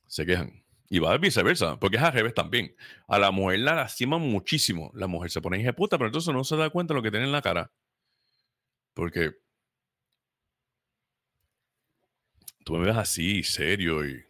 [0.06, 0.65] se quejan.
[0.88, 2.76] Y va viceversa, porque es al revés también.
[3.08, 4.90] A la mujer la lastiman muchísimo.
[4.94, 7.26] La mujer se pone puta, pero entonces no se da cuenta de lo que tiene
[7.26, 7.72] en la cara.
[8.94, 9.32] Porque
[12.64, 14.24] tú me ves así, serio y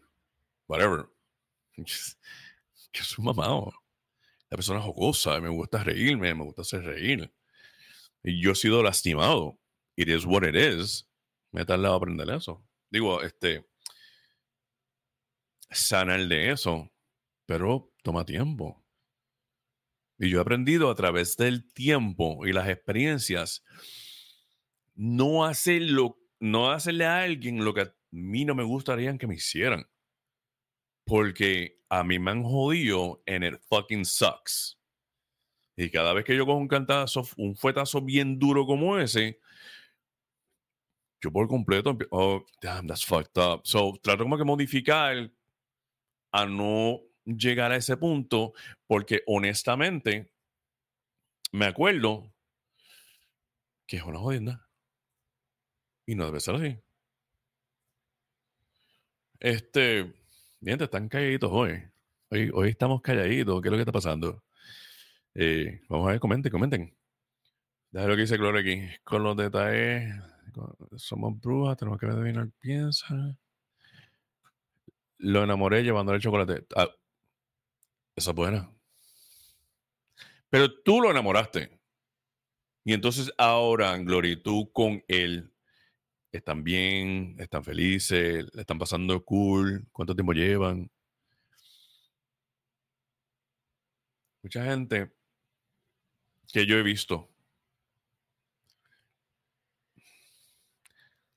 [0.69, 1.07] whatever.
[2.92, 3.75] Que es un mamado.
[4.49, 7.31] La persona jocosa, me gusta reírme, me gusta hacer reír.
[8.23, 9.59] Y yo he sido lastimado.
[9.97, 11.07] It is what it is.
[11.53, 12.64] Me he tardado a aprender eso.
[12.88, 13.66] Digo, este,
[15.70, 16.92] sanar de eso,
[17.46, 18.85] pero toma tiempo.
[20.18, 23.64] Y yo he aprendido a través del tiempo y las experiencias
[24.94, 29.35] no hacerlo, no hacerle a alguien lo que a mí no me gustaría que me
[29.35, 29.87] hicieran.
[31.05, 34.79] Porque a mí me han jodido en el fucking sucks.
[35.76, 39.38] Y cada vez que yo cojo un cantazo, un fuetazo bien duro como ese,
[41.20, 43.61] yo por completo, oh, damn, that's fucked up.
[43.64, 45.31] So, trato como que modificar
[46.42, 48.53] a no llegar a ese punto,
[48.87, 50.33] porque honestamente,
[51.53, 52.33] me acuerdo
[53.87, 54.68] que es una jodienda.
[56.07, 56.79] Y no debe ser así.
[59.40, 60.14] Este,
[60.61, 61.83] bien, están calladitos hoy.
[62.31, 62.51] hoy.
[62.55, 63.61] Hoy estamos calladitos.
[63.61, 64.44] ¿Qué es lo que está pasando?
[65.35, 66.96] Eh, vamos a ver, comenten, comenten.
[67.90, 68.88] Déjame lo que dice Gloria aquí.
[69.05, 70.14] Con los detalles,
[70.96, 73.37] somos brujas, tenemos que adivinar, piensa.
[75.18, 76.66] Lo enamoré llevándole el chocolate.
[76.76, 76.88] Ah,
[78.14, 78.70] esa es buena.
[80.50, 81.81] Pero tú lo enamoraste.
[82.85, 85.52] Y entonces ahora, Glory, tú con él
[86.33, 90.90] están bien, están felices, le están pasando cool, cuánto tiempo llevan.
[94.42, 95.12] Mucha gente
[96.52, 97.36] que yo he visto.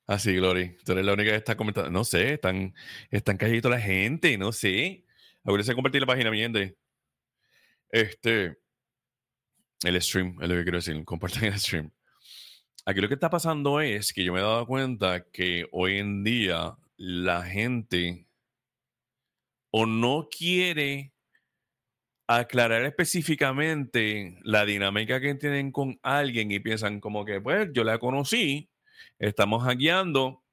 [0.10, 0.76] Así, ah, Glory.
[0.84, 1.92] Tú eres la única que está comentando.
[1.92, 2.74] No sé, están,
[3.12, 5.06] están calladitos la gente, no sé.
[5.44, 6.76] Acuérdense de compartir la página, mi gente.
[7.92, 8.58] Este.
[9.84, 11.06] El stream, es lo que quiero decir.
[11.06, 11.92] Compartan el stream.
[12.86, 16.24] Aquí lo que está pasando es que yo me he dado cuenta que hoy en
[16.24, 18.26] día la gente
[19.70, 21.14] o no quiere
[22.28, 28.00] aclarar específicamente la dinámica que tienen con alguien y piensan como que, pues, yo la
[28.00, 28.69] conocí,
[29.18, 30.44] estamos hackeando,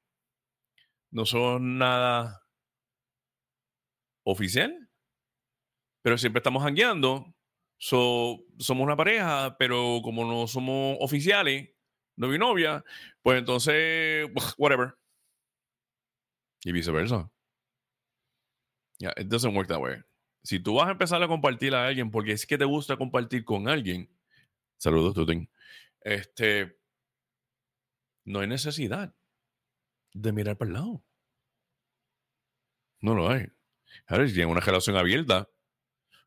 [1.11, 2.43] no son nada
[4.23, 4.89] oficial,
[6.01, 7.33] pero siempre estamos hackeando,
[7.77, 11.69] somos una pareja, pero como no somos oficiales,
[12.15, 12.85] novio y novia,
[13.21, 14.95] pues entonces, whatever.
[16.63, 17.31] Y viceversa.
[18.99, 19.97] Yeah, it doesn't work that way.
[20.43, 23.45] Si tú vas a empezar a compartir a alguien porque es que te gusta compartir
[23.45, 24.09] con alguien,
[24.77, 25.49] saludos, Tutin,
[26.01, 26.76] este,
[28.27, 29.15] no hay necesidad
[30.13, 31.03] de mirar para el lado.
[33.01, 33.47] No lo hay.
[34.07, 35.49] Ahora, si tienen una relación abierta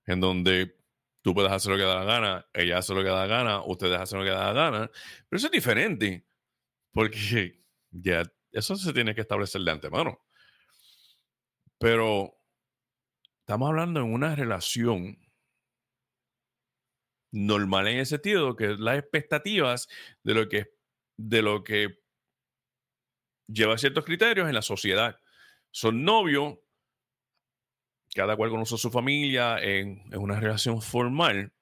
[0.06, 0.80] en donde
[1.22, 3.62] Tú puedes hacer lo que da la gana, ella hace lo que da la gana,
[3.64, 4.90] ustedes hacen lo que da la gana.
[5.28, 6.26] Pero eso es diferente,
[6.92, 10.18] porque ya eso se tiene que establecer de antemano.
[11.78, 12.34] Pero
[13.40, 15.18] estamos hablando en una relación
[17.32, 19.88] normal en ese sentido, que las expectativas
[20.22, 20.72] de lo que,
[21.20, 21.98] de lo que
[23.46, 25.20] lleva ciertos criterios en la sociedad.
[25.70, 26.58] Son novios,
[28.14, 31.52] cada cual conoce a su familia en, una relación formal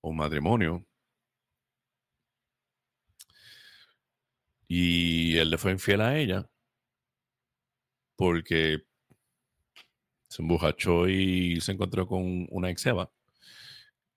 [0.00, 0.86] o matrimonio.
[4.68, 6.48] Y él le fue infiel a ella
[8.16, 8.84] porque
[10.28, 12.86] se embujachó y se encontró con una ex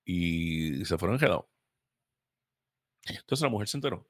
[0.05, 1.45] y se fueron enredados.
[3.05, 4.07] Entonces la mujer se enteró.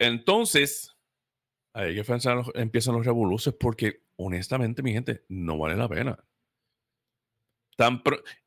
[0.00, 0.96] Entonces,
[1.74, 2.04] ahí que
[2.54, 6.18] empiezan los revoluciones porque honestamente, mi gente, no vale la pena.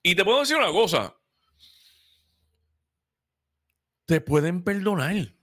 [0.01, 1.15] Y te puedo decir una cosa.
[4.05, 5.33] Te pueden perdonar.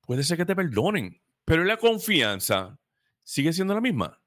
[0.00, 1.22] Puede ser que te perdonen.
[1.44, 2.80] Pero la confianza
[3.22, 4.22] sigue siendo la misma.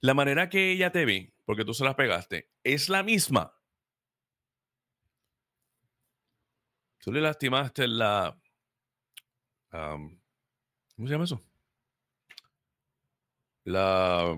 [0.00, 3.54] La manera que ella te ve, porque tú se las pegaste, es la misma.
[6.98, 8.40] Tú le lastimaste la...
[10.96, 11.40] ¿Cómo se llama eso?
[13.64, 14.36] La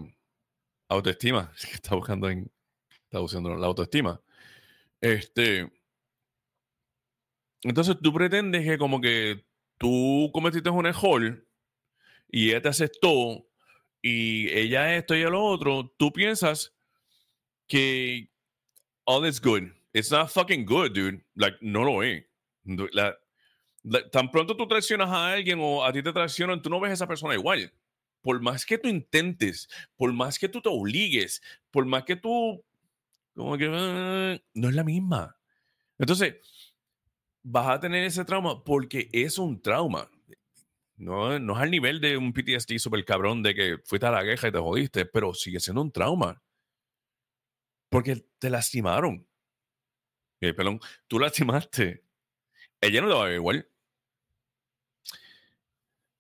[0.89, 1.53] autoestima.
[1.73, 2.51] Está buscando en...
[3.05, 4.21] Está buscando la autoestima.
[5.01, 5.71] Este...
[7.63, 9.45] Entonces tú pretendes que como que
[9.79, 11.45] tú cometiste un error
[12.31, 13.47] y ella te aceptó
[14.03, 16.77] y ella esto y lo otro, tú piensas
[17.67, 18.31] que
[19.05, 19.65] all is good.
[19.93, 21.25] It's not fucking good, dude.
[21.35, 22.25] Like, no lo es.
[24.11, 26.95] Tan pronto tú traicionas a alguien o a ti te traicionan, tú no ves a
[26.95, 27.73] esa persona igual.
[28.21, 32.65] Por más que tú intentes, por más que tú te obligues, por más que tú,
[33.35, 33.69] como que,
[34.55, 35.37] no es la misma.
[35.99, 36.37] Entonces,
[37.43, 40.11] vas a tener ese trauma porque es un trauma.
[40.97, 44.23] No, no es al nivel de un PTSD super cabrón de que fuiste a la
[44.23, 46.43] guerra y te jodiste, pero sigue siendo un trauma.
[47.91, 49.27] Porque te lastimaron.
[50.41, 52.03] Eh, perdón, tú lastimaste.
[52.81, 53.69] Ella no te va a ver igual.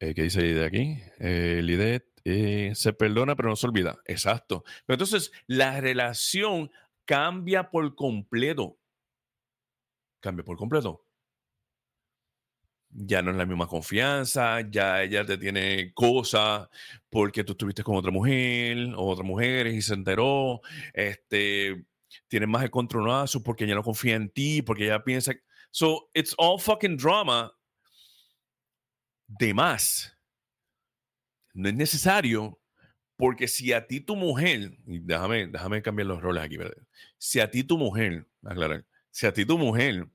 [0.00, 0.98] Eh, ¿Qué dice de aquí?
[1.18, 3.98] Eh, Lidet eh, se perdona, pero no se olvida.
[4.04, 4.64] Exacto.
[4.84, 6.70] Pero entonces la relación
[7.04, 8.78] cambia por completo.
[10.20, 11.06] Cambia por completo
[12.96, 16.68] ya no es la misma confianza, ya ella te tiene cosas
[17.10, 20.60] porque tú estuviste con otra mujer o otra mujer y se enteró,
[20.94, 21.84] este,
[22.28, 25.34] tienes más el controlazo porque ella no confía en ti, porque ella piensa,
[25.70, 27.52] so it's all fucking drama
[29.26, 30.16] de más.
[31.54, 32.60] No es necesario
[33.16, 36.76] porque si a ti tu mujer, y déjame, déjame cambiar los roles aquí, ¿verdad?
[37.18, 40.06] Si a ti tu mujer, aclarar, si a ti tu mujer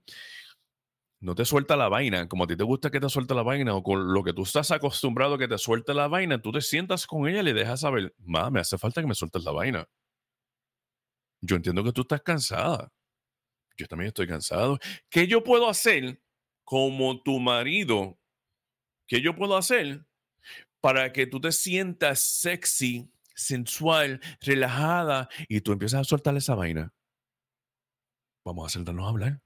[1.19, 3.75] no te suelta la vaina, como a ti te gusta que te suelte la vaina
[3.75, 6.61] o con lo que tú estás acostumbrado a que te suelte la vaina, tú te
[6.61, 9.51] sientas con ella y le dejas saber, ma, me hace falta que me sueltes la
[9.51, 9.87] vaina.
[11.41, 12.91] Yo entiendo que tú estás cansada.
[13.77, 14.79] Yo también estoy cansado.
[15.09, 16.21] ¿Qué yo puedo hacer
[16.63, 18.20] como tu marido?
[19.11, 20.05] ¿Qué yo puedo hacer
[20.79, 26.93] para que tú te sientas sexy, sensual, relajada y tú empiezas a soltar esa vaina?
[28.45, 29.41] Vamos a sentarnos a hablar.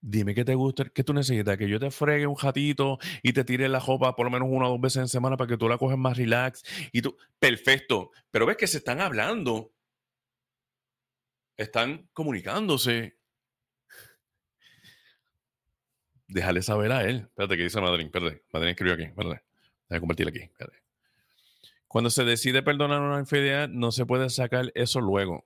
[0.00, 3.42] Dime qué te gusta, qué tú necesitas, que yo te fregue un jatito y te
[3.42, 5.68] tire la ropa por lo menos una o dos veces en semana para que tú
[5.68, 9.74] la coges más relax y tú, perfecto, pero ves que se están hablando,
[11.56, 13.18] están comunicándose.
[16.32, 17.26] Déjale saber a él.
[17.28, 18.06] Espérate, ¿qué dice Madrid?
[18.06, 19.42] Espérate, Madrid escribió aquí, espérate.
[19.88, 20.78] Déjame compartir aquí, espérate.
[21.86, 25.44] Cuando se decide perdonar una infidelidad, no se puede sacar eso luego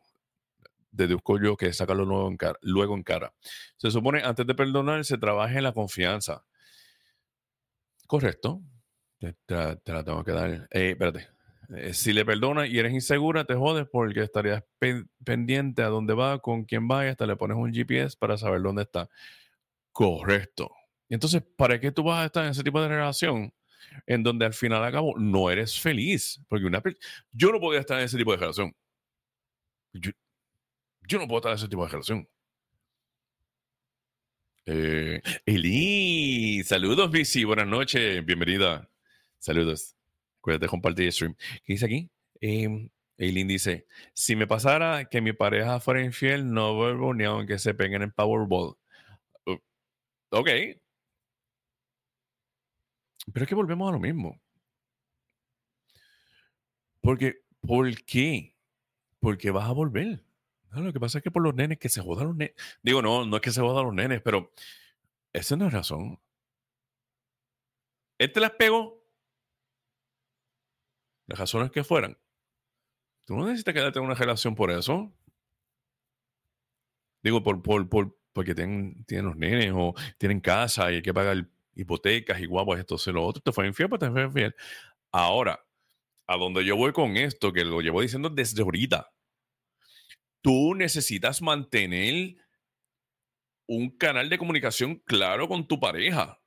[0.97, 3.33] deduzco yo que sacarlo luego en, cara, luego en cara.
[3.77, 6.45] Se supone, antes de perdonar, se trabaja en la confianza.
[8.07, 8.63] Correcto.
[9.19, 9.35] Te,
[9.93, 10.69] la tengo que dar.
[10.71, 11.29] Eh, espérate.
[11.75, 14.63] Eh, si le perdonas y eres insegura, te jodes porque estarías
[15.25, 18.63] pendiente a dónde va, con quién va y hasta le pones un GPS para saber
[18.63, 19.09] dónde está.
[19.97, 20.71] Correcto.
[21.09, 23.51] Entonces, ¿para qué tú vas a estar en ese tipo de relación
[24.07, 26.39] en donde al final acabo no eres feliz?
[26.49, 26.83] Porque una
[27.33, 28.77] yo no podía estar en ese tipo de relación.
[29.95, 30.13] Yo,
[31.19, 32.29] no puedo estar en ese tipo de relación.
[34.67, 38.91] Eh, saludos, Bici, buenas noches, bienvenida.
[39.39, 39.97] Saludos.
[40.43, 41.35] Cuídate compartir el stream.
[41.65, 42.11] ¿Qué dice aquí?
[42.43, 47.59] Eh, Eileen dice: Si me pasara que mi pareja fuera infiel, no vuelvo ni aunque
[47.59, 48.77] se peguen en Powerball.
[50.31, 50.49] Ok.
[53.33, 54.41] Pero es que volvemos a lo mismo.
[57.01, 58.57] Porque, ¿por qué?
[59.21, 60.27] Porque vas a volver
[60.83, 62.55] lo que pasa es que por los nenes que se jodan los nenes.
[62.83, 64.53] Digo, no, no es que se jodan los nenes, pero
[65.33, 66.21] esa no es razón.
[68.19, 69.05] Él te las pegó.
[71.27, 72.17] Las razones que fueran.
[73.25, 75.13] Tú no necesitas quedarte en una relación por eso.
[77.23, 81.49] Digo, por, por, por, porque tienen, los nenes o tienen casa y hay que pagar
[81.75, 83.41] hipotecas y guapas, esto, se lo otro.
[83.43, 84.55] Te fue infiel, pues te fue infiel.
[85.11, 85.59] Ahora,
[86.27, 89.11] a donde yo voy con esto, que lo llevo diciendo desde ahorita,
[90.43, 92.37] tú necesitas mantener
[93.67, 96.39] un canal de comunicación claro con tu pareja.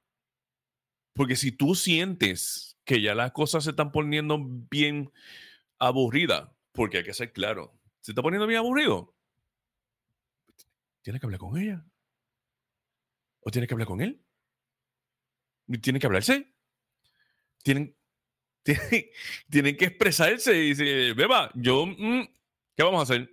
[1.15, 4.37] Porque si tú sientes que ya las cosas se están poniendo
[4.69, 5.11] bien
[5.79, 9.15] aburridas, porque hay que ser claro, se está poniendo bien aburrido,
[11.01, 11.85] tienes que hablar con ella.
[13.41, 14.23] O tienes que hablar con él.
[15.81, 16.53] Tienen que hablarse.
[17.63, 17.95] Tienen,
[19.49, 22.23] tienen, que expresarse y decir, beba, yo, mm,
[22.75, 23.29] ¿qué vamos a hacer?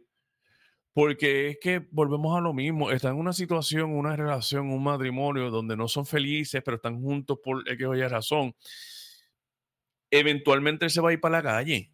[0.93, 2.91] Porque es que volvemos a lo mismo.
[2.91, 7.39] Están en una situación, una relación, un matrimonio donde no son felices, pero están juntos
[7.43, 8.55] por X o Y razón.
[10.11, 11.93] Eventualmente se va a ir para la calle.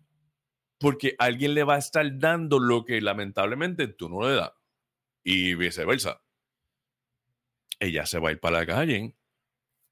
[0.79, 4.53] Porque alguien le va a estar dando lo que lamentablemente tú no le das.
[5.25, 6.21] Y viceversa.
[7.79, 9.17] Ella se va a ir para la calle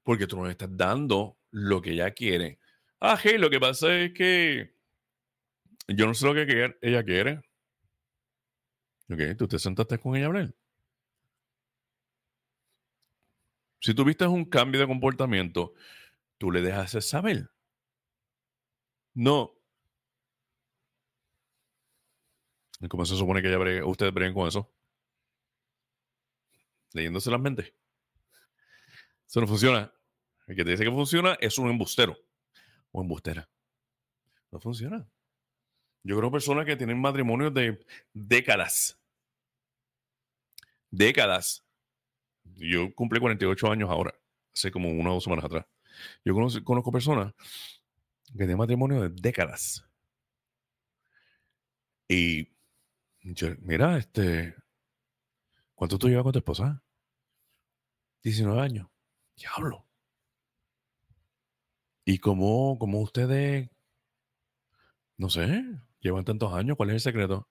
[0.03, 2.59] porque tú no le estás dando lo que ella quiere.
[2.99, 4.75] Ah, hey, lo que pasa es que
[5.87, 7.41] yo no sé lo que ella quiere.
[9.09, 10.55] Ok, tú te sentaste con ella a hablar.
[13.81, 15.73] Si tuviste un cambio de comportamiento,
[16.37, 17.49] tú le dejas saber.
[19.15, 19.53] No.
[22.89, 24.71] ¿Cómo se supone que ella ustedes breguen con eso?
[26.93, 27.73] Leyéndose las mentes.
[29.27, 29.93] Eso no funciona.
[30.47, 32.17] El que te dice que funciona es un embustero
[32.91, 33.49] o embustera.
[34.51, 35.07] No funciona.
[36.03, 38.99] Yo creo personas que tienen matrimonios de décadas.
[40.89, 41.63] Décadas.
[42.43, 44.13] Yo cumplí 48 años ahora,
[44.53, 45.65] hace como una o dos semanas atrás.
[46.25, 47.33] Yo conozco, personas
[48.27, 49.85] que tienen matrimonio de décadas.
[52.07, 52.49] Y
[53.61, 54.55] mira, este,
[55.81, 56.83] ¿cuánto tú llevas con tu esposa?
[58.21, 58.87] 19 años.
[59.35, 59.87] Diablo.
[62.05, 63.67] ¿Y cómo, cómo ustedes,
[65.17, 65.63] no sé,
[65.99, 66.77] llevan tantos años?
[66.77, 67.49] ¿Cuál es el secreto?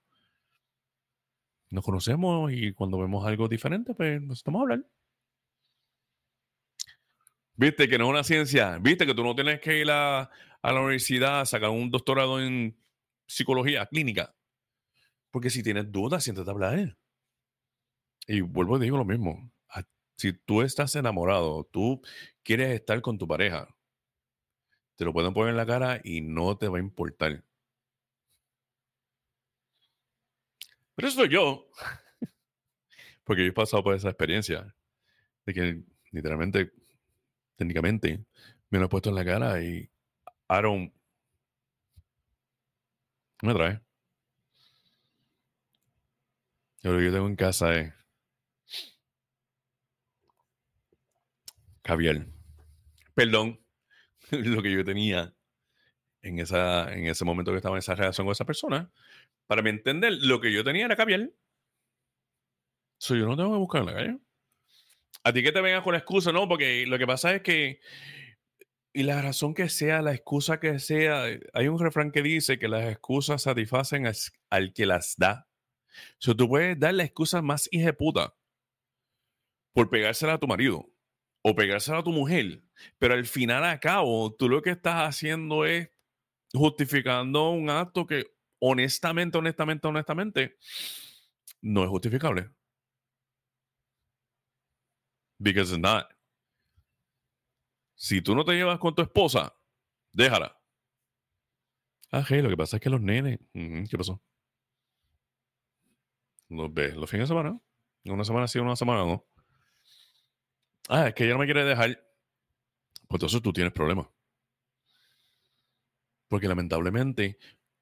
[1.71, 4.85] Nos conocemos y cuando vemos algo diferente, pues nos estamos a hablar.
[7.55, 8.77] Viste que no es una ciencia.
[8.77, 12.41] Viste que tú no tienes que ir a, a la universidad a sacar un doctorado
[12.41, 12.77] en
[13.27, 14.33] psicología clínica.
[15.31, 17.00] Porque si tienes dudas, siéntate a hablar.
[18.27, 19.51] Y vuelvo y digo lo mismo.
[20.17, 21.99] Si tú estás enamorado, tú
[22.43, 23.67] quieres estar con tu pareja,
[24.95, 27.43] te lo pueden poner en la cara y no te va a importar.
[30.93, 31.67] Pero eso soy yo.
[33.23, 34.75] Porque yo he pasado por esa experiencia.
[35.43, 36.71] De que literalmente,
[37.55, 38.23] técnicamente,
[38.69, 39.89] me lo he puesto en la cara y
[40.47, 40.93] Aaron
[43.41, 43.81] me trae.
[46.83, 48.00] Lo que yo tengo en casa es
[51.81, 52.25] caviar.
[53.13, 53.59] Perdón,
[54.31, 55.33] lo que yo tenía
[56.21, 58.91] en, esa, en ese momento que estaba en esa relación con esa persona,
[59.47, 61.31] para entender, lo que yo tenía era caviar.
[62.97, 64.19] So, yo no tengo que buscar en la calle.
[65.23, 67.79] A ti que te vengas con excusa, no, porque lo que pasa es que,
[68.93, 72.67] y la razón que sea, la excusa que sea, hay un refrán que dice que
[72.67, 74.05] las excusas satisfacen
[74.49, 75.47] al, que las da.
[76.17, 78.35] So, tú puedes dar la excusa más hija puta
[79.73, 80.91] por pegársela a tu marido
[81.43, 82.63] o pegársela a tu mujer,
[82.99, 85.89] pero al final a cabo, tú lo que estás haciendo es
[86.53, 90.57] justificando un acto que honestamente, honestamente, honestamente,
[91.61, 92.49] no es justificable.
[95.39, 96.07] Because it's not.
[97.95, 99.55] Si tú no te llevas con tu esposa,
[100.11, 100.59] déjala.
[102.11, 103.39] Ah, hey, lo que pasa es que los nenes.
[103.53, 104.21] ¿Qué pasó?
[106.49, 107.59] Los ves los fines de semana.
[108.05, 109.25] Una semana sí, una semana no.
[110.89, 111.89] Ah, es que ella no me quiere dejar.
[113.07, 114.07] Pues entonces tú tienes problemas.
[116.27, 117.37] Porque lamentablemente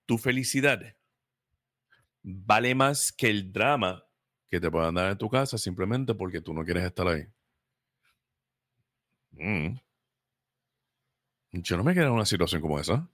[0.06, 0.82] tu felicidad
[2.24, 4.04] vale más que el drama
[4.50, 7.28] que te puedan dar en tu casa simplemente porque tú no quieres estar ahí.
[9.32, 9.78] Mm.
[11.52, 13.10] Yo no me quedo en una situación como esa.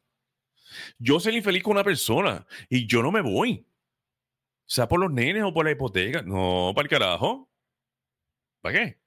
[0.97, 3.65] Yo soy infeliz con una persona y yo no me voy.
[4.65, 6.21] Sea por los nenes o por la hipoteca.
[6.21, 7.49] No, para el carajo.
[8.61, 9.04] ¿Para qué?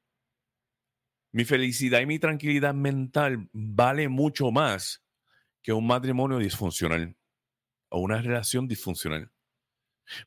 [1.32, 5.04] Mi felicidad y mi tranquilidad mental vale mucho más
[5.62, 7.16] que un matrimonio disfuncional
[7.90, 9.30] o una relación disfuncional.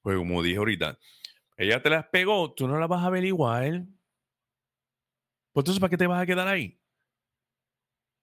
[0.01, 0.97] Pues como dije ahorita,
[1.57, 3.87] ella te las pegó, tú no la vas a ver igual.
[5.51, 6.79] Pues entonces, ¿para qué te vas a quedar ahí?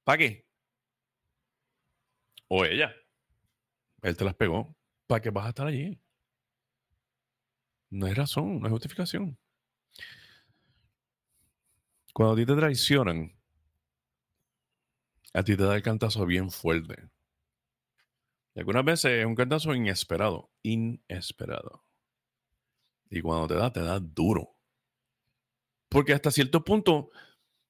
[0.04, 0.46] ¿Para qué?
[2.48, 2.94] O ella.
[4.02, 4.74] Él te las pegó.
[5.06, 6.00] ¿Para qué vas a estar allí?
[7.90, 9.38] No hay razón, no hay justificación.
[12.12, 13.32] Cuando a ti te traicionan,
[15.34, 17.08] a ti te da el cantazo bien fuerte.
[18.54, 21.84] Y algunas veces es un cantazo inesperado, inesperado.
[23.10, 24.56] Y cuando te da, te da duro.
[25.88, 27.10] Porque hasta cierto punto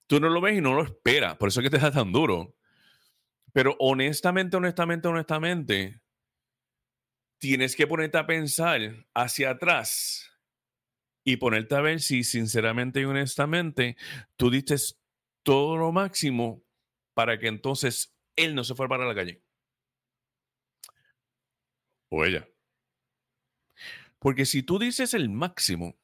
[0.07, 1.37] tú no lo ves y no lo esperas.
[1.37, 2.57] Por eso es que te da tan duro.
[3.53, 6.01] Pero honestamente, honestamente, honestamente,
[7.39, 8.81] tienes que ponerte a pensar
[9.15, 10.31] hacia atrás
[11.29, 13.99] y ponerte a ver si sinceramente y honestamente
[14.39, 14.77] tú diste
[15.43, 16.65] todo lo máximo
[17.13, 19.43] para que entonces él no se fuera para la calle.
[22.09, 22.49] O ella.
[24.19, 25.99] Porque si tú dices el máximo,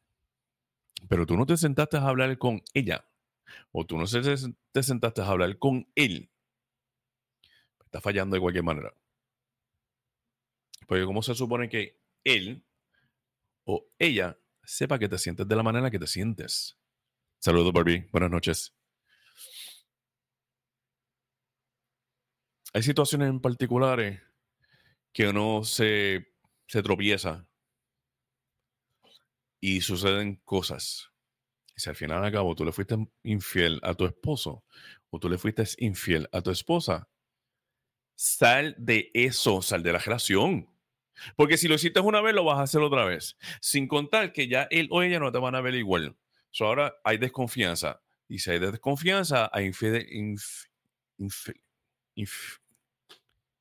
[1.09, 3.09] pero tú no te sentaste a hablar con ella,
[3.73, 6.31] o tú no te sentaste a hablar con él,
[7.83, 8.93] está fallando de cualquier manera.
[10.87, 12.63] Porque ¿cómo se supone que él
[13.65, 16.79] o ella sepa que te sientes de la manera que te sientes?
[17.39, 18.09] Saludos, Barbie.
[18.11, 18.75] Buenas noches.
[22.73, 24.21] Hay situaciones en particulares
[25.13, 26.35] que uno se,
[26.67, 27.47] se tropieza
[29.61, 31.11] y suceden cosas.
[31.77, 34.65] Y si al final acabo cabo tú le fuiste infiel a tu esposo
[35.11, 37.09] o tú le fuiste infiel a tu esposa,
[38.17, 40.74] sal de eso, sal de la relación.
[41.37, 43.37] Porque si lo hiciste una vez, lo vas a hacer otra vez.
[43.61, 46.17] Sin contar que ya él o ella no te van a ver igual.
[46.61, 48.01] ahora hay desconfianza.
[48.29, 49.71] Y si hay desconfianza, hay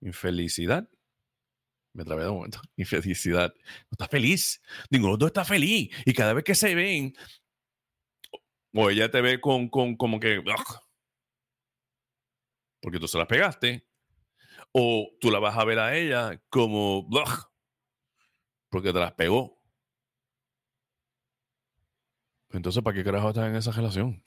[0.01, 0.89] infelicidad.
[1.93, 2.62] Me trabé de un momento.
[2.78, 3.54] Infelicidad.
[3.56, 4.62] No está feliz.
[4.89, 5.89] Ninguno de los está feliz.
[6.06, 7.16] Y cada vez que se ven,
[8.74, 10.41] o ella te ve con, con como que.
[12.82, 13.86] Porque tú se las pegaste
[14.74, 17.07] o tú la vas a ver a ella como,
[18.69, 19.61] porque te las pegó.
[22.49, 24.21] Entonces, ¿para qué carajo estás en esa relación?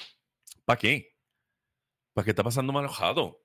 [0.64, 1.16] ¿Para qué?
[2.14, 3.44] ¿Para qué está pasando mal enojado?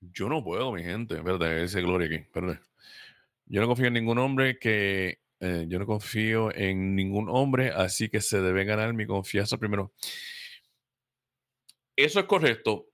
[0.00, 1.16] Yo no puedo, mi gente.
[1.16, 2.16] Espérate, ese Gloria aquí.
[2.16, 2.60] Espérate.
[3.46, 5.20] Yo no confío en ningún hombre que.
[5.40, 9.92] Eh, yo no confío en ningún hombre, así que se debe ganar mi confianza primero.
[11.96, 12.86] Eso es correcto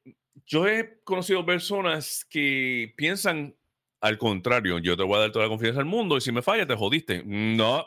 [0.45, 3.57] yo he conocido personas que piensan
[4.01, 6.43] al contrario, yo te voy a dar toda la confianza del mundo y si me
[6.43, 7.23] falla te jodiste.
[7.25, 7.85] No.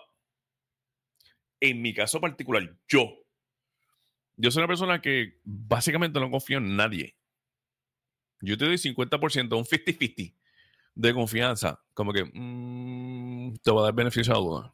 [1.59, 3.25] En mi caso particular, yo.
[4.35, 7.15] Yo soy una persona que básicamente no confío en nadie.
[8.41, 10.33] Yo te doy 50%, un 50-50
[10.95, 11.81] de confianza.
[11.93, 14.73] Como que mm, te va a dar beneficio a duda.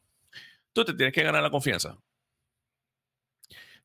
[0.72, 1.98] Tú te tienes que ganar la confianza.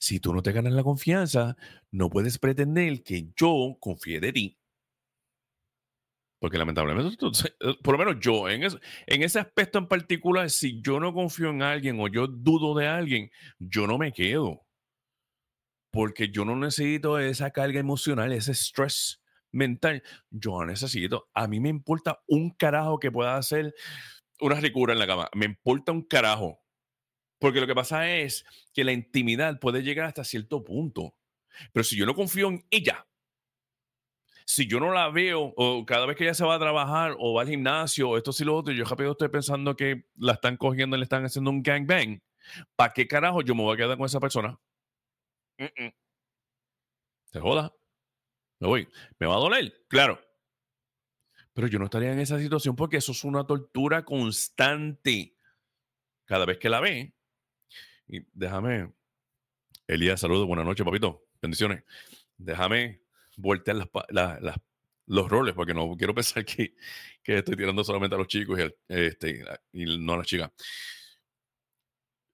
[0.01, 1.55] Si tú no te ganas la confianza,
[1.91, 4.57] no puedes pretender que yo confíe de ti.
[6.39, 7.15] Porque lamentablemente,
[7.59, 11.61] eh, por lo menos yo, en, ese aspecto en particular, si yo no confío en
[11.61, 13.29] alguien o yo dudo de alguien,
[13.59, 14.65] yo no me quedo.
[15.91, 19.21] Porque yo no necesito esa carga emocional, ese stress
[19.51, 20.01] mental.
[20.31, 21.29] Yo necesito.
[21.35, 23.75] A mí me importa un carajo que pueda hacer
[24.39, 25.29] una ricura en la cama.
[25.35, 26.60] Me importa un carajo.
[27.41, 31.15] Porque lo que pasa es que la intimidad puede llegar hasta cierto punto.
[31.73, 33.07] Pero si yo no confío en ella,
[34.45, 37.33] si yo no la veo, o cada vez que ella se va a trabajar o
[37.33, 40.55] va al gimnasio, o esto sí lo otro, yo rápido estoy pensando que la están
[40.55, 42.21] cogiendo y le están haciendo un gangbang,
[42.75, 44.59] ¿para qué carajo yo me voy a quedar con esa persona?
[47.25, 47.73] Se joda.
[48.59, 48.87] Me voy.
[49.17, 49.83] ¿Me va a doler?
[49.87, 50.21] Claro.
[51.53, 55.35] Pero yo no estaría en esa situación porque eso es una tortura constante.
[56.25, 57.15] Cada vez que la ve,
[58.11, 58.91] y déjame,
[59.87, 61.83] Elías, saludos, buenas noches, papito, bendiciones.
[62.37, 63.01] Déjame
[63.37, 63.89] voltear
[65.05, 66.75] los roles, porque no quiero pensar que,
[67.23, 70.51] estoy tirando solamente a los chicos y, este, y no a las chicas.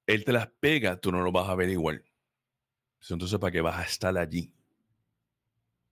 [0.08, 2.04] Él te las pega, tú no lo vas a ver igual.
[3.08, 4.52] Entonces, ¿para qué vas a estar allí?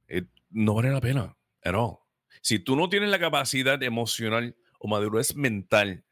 [0.07, 1.37] Eh, no vale la pena.
[1.63, 2.07] No.
[2.41, 6.04] Si tú no tienes la capacidad emocional o madurez mental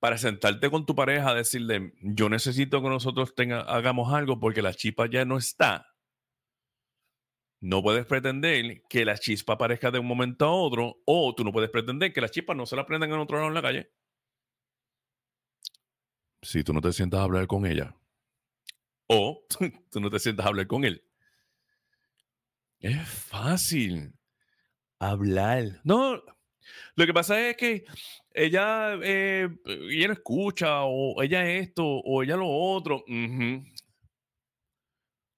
[0.00, 4.62] para sentarte con tu pareja a decirle, yo necesito que nosotros tenga, hagamos algo porque
[4.62, 5.94] la chispa ya no está.
[7.60, 11.52] No puedes pretender que la chispa aparezca de un momento a otro o tú no
[11.52, 13.92] puedes pretender que la chispa no se la prendan en otro lado en la calle.
[16.40, 17.94] Si tú no te sientas a hablar con ella
[19.06, 19.44] o
[19.90, 21.04] tú no te sientas a hablar con él.
[22.78, 24.14] Es fácil
[24.98, 25.82] hablar.
[25.84, 26.22] No,
[26.96, 27.84] lo que pasa es que
[28.32, 33.04] ella, eh, ella escucha, o ella esto, o ella lo otro.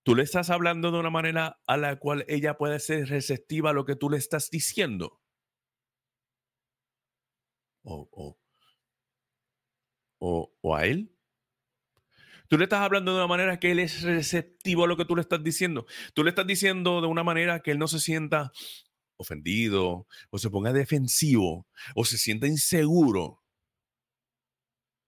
[0.04, 3.72] Tú le estás hablando de una manera a la cual ella puede ser receptiva a
[3.72, 5.20] lo que tú le estás diciendo.
[7.84, 8.08] O,
[10.18, 11.12] o, o a él.
[12.52, 15.16] Tú le estás hablando de una manera que él es receptivo a lo que tú
[15.16, 15.86] le estás diciendo.
[16.12, 18.52] Tú le estás diciendo de una manera que él no se sienta
[19.16, 23.42] ofendido, o se ponga defensivo, o se sienta inseguro.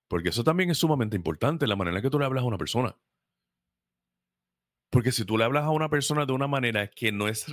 [0.08, 2.58] Porque eso también es sumamente importante, la manera en que tú le hablas a una
[2.58, 2.96] persona.
[4.94, 7.46] Porque si tú le hablas a una persona de una manera que no es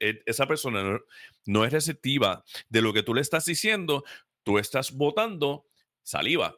[0.00, 0.98] e, esa persona
[1.46, 4.02] no, es receptiva de lo que tú le estás diciendo,
[4.42, 5.68] tú estás botando
[6.02, 6.56] saliva.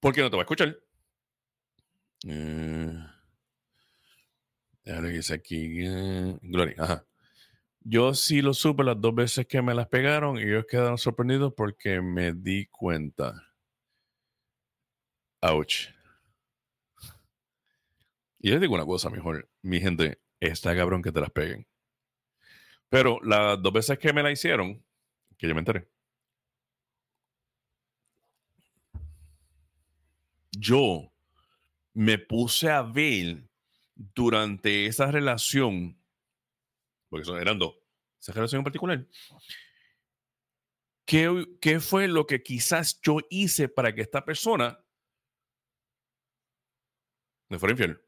[0.00, 0.76] Porque no te va a escuchar.
[2.26, 2.98] Eh,
[5.12, 5.86] dice aquí.
[5.86, 6.74] Eh, Gloria.
[6.78, 7.06] Ajá.
[7.90, 11.54] Yo sí lo supe las dos veces que me las pegaron y ellos quedaron sorprendidos
[11.56, 13.32] porque me di cuenta.
[15.40, 15.88] Ouch.
[18.40, 21.66] Y les digo una cosa, mejor, mi gente, está cabrón que te las peguen.
[22.90, 24.84] Pero las dos veces que me la hicieron,
[25.38, 25.88] que yo me enteré,
[30.52, 31.10] yo
[31.94, 33.48] me puse a ver
[33.94, 35.98] durante esa relación,
[37.08, 37.77] porque son, eran dos,
[38.20, 39.06] esa relación en particular,
[41.04, 44.84] ¿qué, ¿qué fue lo que quizás yo hice para que esta persona
[47.48, 48.00] me fuera infiel?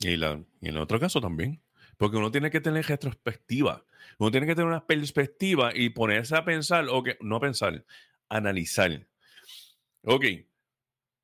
[0.00, 1.62] Y, la, en el otro caso también.
[1.96, 3.84] Porque uno tiene que tener retrospectiva.
[4.18, 7.84] Uno tiene que tener una perspectiva y ponerse a pensar, o que no pensar,
[8.28, 9.06] analizar.
[10.02, 10.24] Ok,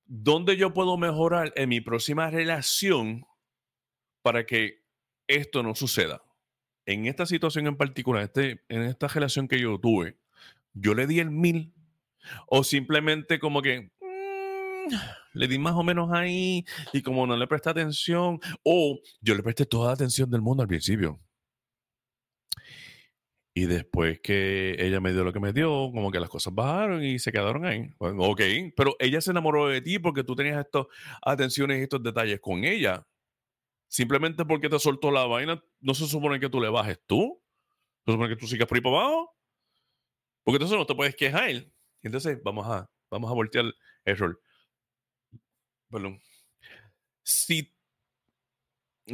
[0.05, 3.27] ¿dónde yo puedo mejorar en mi próxima relación
[4.23, 4.82] para que
[5.37, 6.23] esto no suceda?
[6.87, 10.17] En esta situación en particular, este, en esta relación que yo tuve,
[10.75, 11.73] yo le di el mil
[12.47, 14.95] o simplemente como que mm,
[15.35, 19.43] le di más o menos ahí y como no le presté atención, o yo le
[19.43, 21.21] presté toda la atención del mundo al principio.
[23.55, 27.05] Y después que ella me dio lo que me dio, como que las cosas bajaron
[27.05, 27.91] y se quedaron ahí.
[27.99, 28.41] ok,
[28.75, 30.87] pero ella se enamoró de ti porque tú tenías estas
[31.21, 33.07] atenciones y estos detalles con ella.
[33.93, 37.43] Simplemente porque te soltó la vaina, no se supone que tú le bajes tú.
[38.07, 39.37] Se supone que tú sigas por ahí para abajo.
[40.43, 41.51] Porque entonces no te puedes quejar.
[42.01, 43.67] Entonces vamos a, vamos a voltear
[44.05, 44.41] el rol
[45.93, 46.21] perdón,
[47.23, 47.71] si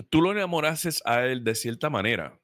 [0.09, 2.41] tú lo enamorases a él de cierta manera,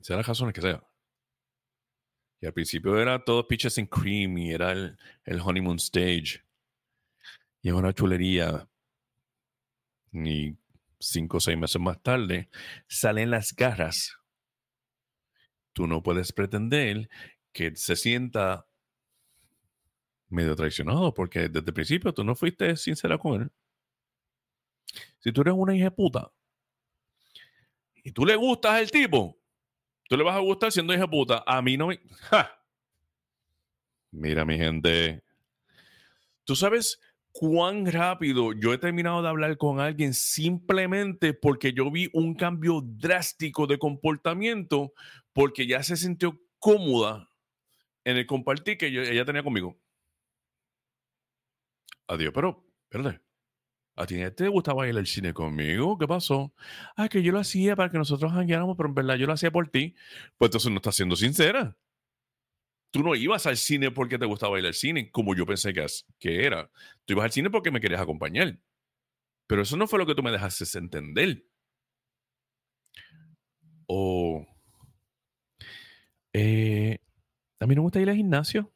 [0.00, 0.86] sea las razones que sea.
[2.40, 6.44] Y al principio era todo pitches and cream y era el, el honeymoon stage.
[7.62, 8.68] Y es una chulería.
[10.14, 10.56] Y
[11.00, 12.48] cinco o seis meses más tarde
[12.86, 14.16] salen las garras.
[15.72, 17.10] Tú no puedes pretender
[17.52, 18.66] que se sienta
[20.28, 23.52] medio traicionado porque desde el principio tú no fuiste sincera con él.
[25.18, 26.30] Si tú eres una hija puta
[28.04, 29.38] y tú le gustas al tipo,
[30.08, 31.42] tú le vas a gustar siendo hija puta.
[31.46, 32.00] A mí no me.
[34.10, 35.24] Mira, mi gente.
[36.44, 37.00] Tú sabes
[37.34, 42.80] cuán rápido yo he terminado de hablar con alguien simplemente porque yo vi un cambio
[42.80, 44.92] drástico de comportamiento
[45.32, 47.28] porque ya se sintió cómoda
[48.04, 49.76] en el compartir que ella tenía conmigo.
[52.06, 53.20] Adiós, pero, espérate.
[53.96, 55.98] ¿A ti te gustaba ir al cine conmigo?
[55.98, 56.52] ¿Qué pasó?
[56.96, 59.50] Ah, que yo lo hacía para que nosotros jangueáramos, pero en verdad yo lo hacía
[59.50, 59.96] por ti.
[60.36, 61.76] Pues entonces no estás siendo sincera.
[62.94, 66.46] Tú no ibas al cine porque te gustaba ir al cine, como yo pensé que,
[66.46, 66.70] era.
[67.04, 68.56] Tú ibas al cine porque me querías acompañar.
[69.48, 71.44] Pero eso no fue lo que tú me dejaste entender.
[73.86, 74.46] O.
[76.34, 77.00] Eh,
[77.58, 78.72] a mí no me gusta ir al gimnasio.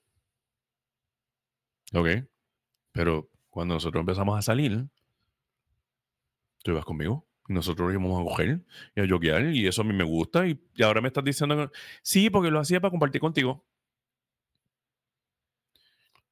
[1.95, 2.09] Ok.
[2.91, 4.85] Pero cuando nosotros empezamos a salir,
[6.65, 7.25] tú ibas conmigo.
[7.47, 8.65] Nosotros íbamos a coger
[8.97, 10.49] y a yoguear y eso a mí me gusta.
[10.49, 11.71] Y, ahora me estás diciendo
[12.03, 13.68] sí, porque lo hacía para compartir contigo.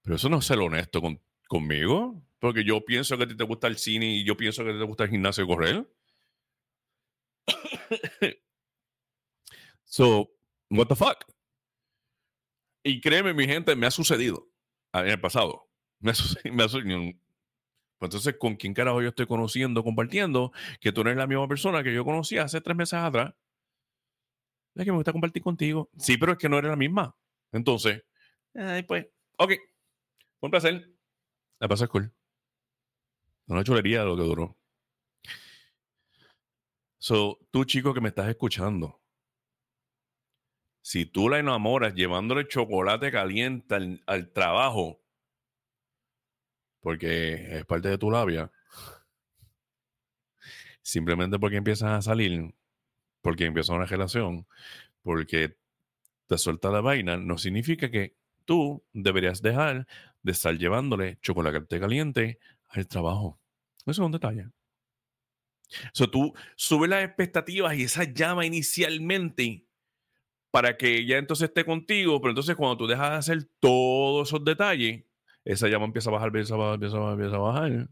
[0.07, 1.03] Pero eso no es ser honesto
[1.49, 2.23] conmigo.
[2.39, 4.85] Porque yo pienso que a ti te gusta el cine y yo pienso que te
[4.85, 5.91] gusta el gimnasio y correr.
[9.83, 10.31] so,
[10.71, 11.25] what the fuck?
[12.85, 14.49] Y créeme, mi gente, me ha sucedido
[14.93, 15.69] en el pasado.
[15.99, 16.13] Me
[16.53, 16.69] me
[17.99, 20.53] pues entonces, ¿con quién carajo yo estoy conociendo, compartiendo?
[20.81, 23.35] Que tú no eres la misma persona que yo conocí hace tres meses atrás.
[24.77, 25.91] Es que me gusta compartir contigo.
[25.99, 27.17] Sí, pero es que no eres la misma.
[27.51, 28.05] Entonces,
[28.55, 29.55] ay, pues, ok.
[30.41, 30.93] Un placer.
[31.59, 32.13] La pasa cool.
[33.47, 34.59] Una chulería lo que duró.
[36.99, 39.01] So, tú, chico, que me estás escuchando,
[40.83, 45.03] si tú la enamoras llevándole chocolate caliente al trabajo,
[46.81, 48.51] porque es parte de tu labia,
[50.83, 52.55] simplemente porque empiezas a salir,
[53.21, 54.47] porque empieza una relación,
[55.03, 55.57] porque
[56.27, 59.87] te suelta la vaina, no significa que tú deberías dejar
[60.27, 63.41] de estar llevándole chocolate caliente al trabajo.
[63.79, 64.49] Eso es un detalle.
[65.93, 69.69] So, tú subes las expectativas y esa llama inicialmente
[70.51, 74.45] para que ella entonces esté contigo, pero entonces cuando tú dejas de hacer todos esos
[74.45, 75.05] detalles,
[75.45, 77.89] esa llama empieza a bajar, empieza a bajar, empieza a bajar, empieza a bajar.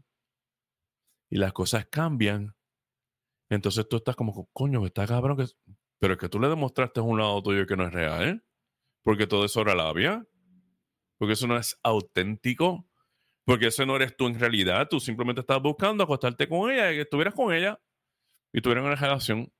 [1.29, 2.53] Y las cosas cambian.
[3.49, 5.37] Entonces tú estás como, coño, está cabrón.
[5.37, 5.45] Que...
[5.99, 8.43] Pero es que tú le demostraste un lado tuyo que no es real.
[9.03, 10.25] Porque todo eso era labia.
[11.17, 12.87] Porque eso no es auténtico.
[13.45, 14.87] Porque ese no eres tú en realidad.
[14.89, 17.79] Tú simplemente estás buscando acostarte con ella y que estuvieras con ella
[18.51, 19.51] y tuvieran una relación.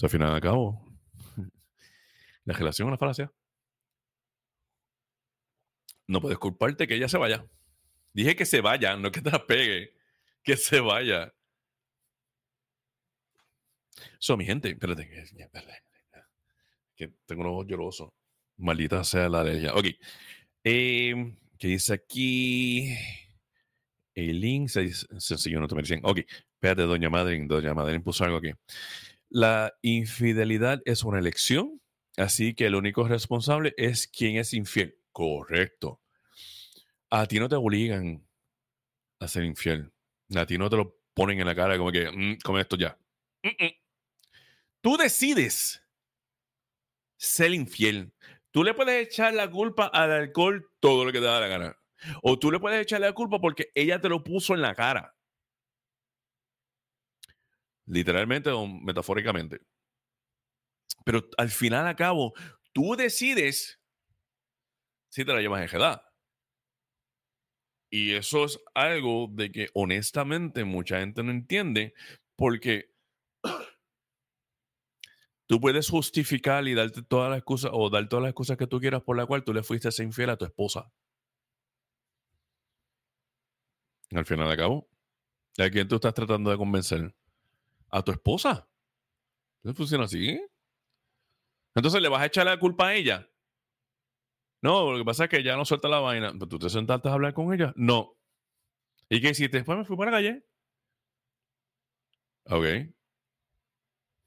[0.00, 0.84] O al final de cabo,
[2.44, 3.32] la relación es una falacia.
[6.06, 7.46] No puedes culparte que ella se vaya.
[8.12, 9.94] Dije que se vaya, no que te la pegue.
[10.42, 11.34] Que se vaya.
[14.20, 15.08] Eso, mi gente, espérate,
[16.96, 18.17] que tengo un ojo lloroso.
[18.58, 19.74] Maldita sea la alergia.
[19.74, 19.86] Ok.
[20.64, 22.94] Eh, ¿Qué dice aquí?
[24.14, 26.00] El link se, sencillo, no te merecen.
[26.02, 28.50] Ok, espérate, doña Madre, doña Madre puso algo aquí.
[29.28, 31.80] La infidelidad es una elección,
[32.16, 34.96] así que el único responsable es quien es infiel.
[35.12, 36.00] Correcto.
[37.10, 38.26] A ti no te obligan
[39.20, 39.92] a ser infiel.
[40.34, 42.98] A ti no te lo ponen en la cara como que, mm, come esto ya.
[44.80, 45.82] Tú decides
[47.16, 48.12] ser infiel.
[48.50, 51.78] Tú le puedes echar la culpa al alcohol todo lo que te da la gana.
[52.22, 55.14] O tú le puedes echar la culpa porque ella te lo puso en la cara.
[57.86, 59.60] Literalmente o metafóricamente.
[61.04, 62.34] Pero al final, a cabo,
[62.72, 63.80] tú decides
[65.10, 66.02] si te la llevas en.
[67.90, 71.94] Y eso es algo de que honestamente mucha gente no entiende
[72.36, 72.92] porque
[75.48, 78.78] tú puedes justificar y darte todas las excusas o dar todas las excusas que tú
[78.78, 80.92] quieras por la cual tú le fuiste a ser infiel a tu esposa.
[84.12, 84.88] Al final de cabo,
[85.58, 87.14] ¿a quién tú estás tratando de convencer?
[87.90, 88.68] ¿A tu esposa?
[89.62, 90.40] ¿No funciona así?
[91.74, 93.28] Entonces le vas a echar la culpa a ella.
[94.62, 96.32] No, lo que pasa es que ella no suelta la vaina.
[96.32, 97.72] ¿Pero tú te sentaste a hablar con ella?
[97.76, 98.18] No.
[99.08, 99.58] ¿Y qué hiciste?
[99.58, 100.44] Después me fui para la calle.
[102.50, 102.97] Ok.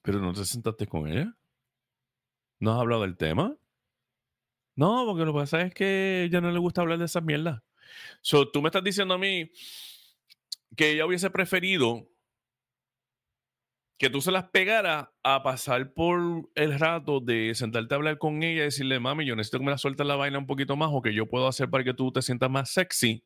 [0.02, 1.36] Pero no te sentaste con ella.
[2.60, 3.58] ¿No has hablado del tema?
[4.76, 7.64] No, porque lo que pasa es que ella no le gusta hablar de esa mierda.
[8.22, 9.52] So, tú me estás diciendo a mí
[10.76, 12.08] que ella hubiese preferido
[14.02, 18.42] que tú se las pegaras a pasar por el rato de sentarte a hablar con
[18.42, 20.90] ella y decirle, mami, yo necesito que me la sueltes la vaina un poquito más
[20.92, 23.24] o que yo puedo hacer para que tú te sientas más sexy.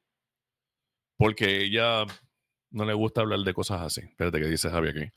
[1.18, 2.06] Porque ella
[2.76, 4.02] no le gusta hablar de cosas así.
[4.02, 5.12] Espérate que dice Javier aquí.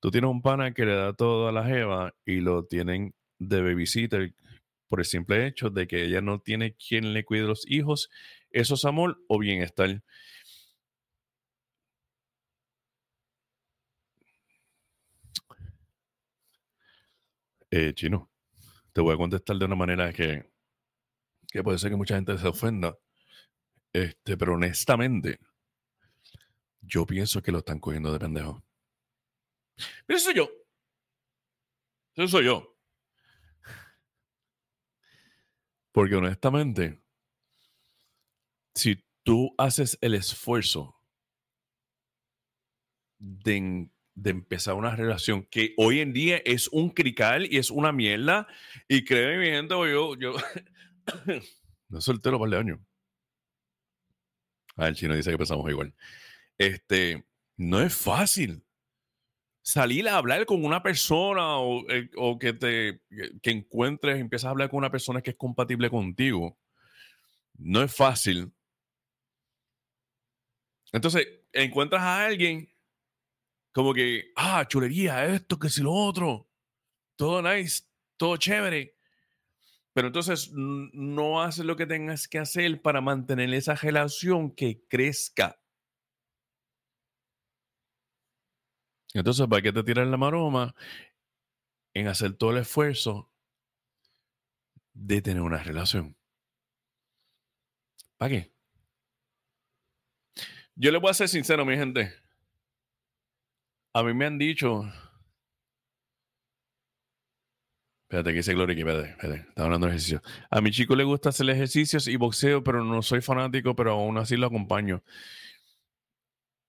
[0.00, 3.62] Tú tienes un pana que le da todo a la jeva y lo tienen de
[3.62, 4.34] babysitter
[4.88, 8.10] por el simple hecho de que ella no tiene quien le cuide los hijos.
[8.50, 10.02] ¿Eso es amor o bienestar?
[17.70, 18.28] Eh, chino,
[18.92, 20.50] te voy a contestar de una manera que,
[21.52, 22.98] que puede ser que mucha gente se ofenda.
[23.92, 25.38] Este, pero honestamente,
[26.90, 28.62] yo pienso que lo están cogiendo de pendejo.
[30.06, 30.50] Pero eso soy yo.
[32.16, 32.76] Eso soy yo.
[35.92, 37.00] Porque honestamente,
[38.74, 41.00] si tú haces el esfuerzo
[43.18, 43.88] de,
[44.24, 48.46] empezar una relación que hoy en día es un crical y es una mierda,
[48.88, 50.34] y créeme, mi gente, yo, yo
[51.88, 52.86] no soltero para el año.
[54.76, 55.94] Ah, el chino dice que pensamos igual.
[56.60, 57.24] Este,
[57.56, 58.62] no es fácil
[59.62, 63.00] salir a hablar con una persona o, eh, que te
[63.42, 66.58] que encuentres, empiezas a hablar con una persona que es compatible contigo.
[67.54, 68.52] No es fácil.
[70.92, 72.70] Entonces, encuentras a alguien
[73.72, 76.50] como que, ah, chulería, esto, que si lo otro,
[77.16, 77.84] todo nice,
[78.18, 78.98] todo chévere.
[79.94, 85.59] Pero entonces no haces lo que tengas que hacer para mantener esa relación que crezca.
[89.14, 90.74] Entonces, ¿para qué te tiras la maroma
[91.94, 93.30] en hacer todo el esfuerzo
[94.92, 96.16] de tener una relación?
[98.16, 98.52] ¿Para qué?
[100.76, 102.12] Yo le voy a ser sincero, mi gente.
[103.92, 104.84] A mí me han dicho.
[108.04, 109.48] Espérate, que dice Gloria aquí, espérate, espérate.
[109.48, 110.22] Está hablando de ejercicio.
[110.50, 114.18] A mi chico le gusta hacer ejercicios y boxeo, pero no soy fanático, pero aún
[114.18, 115.02] así lo acompaño.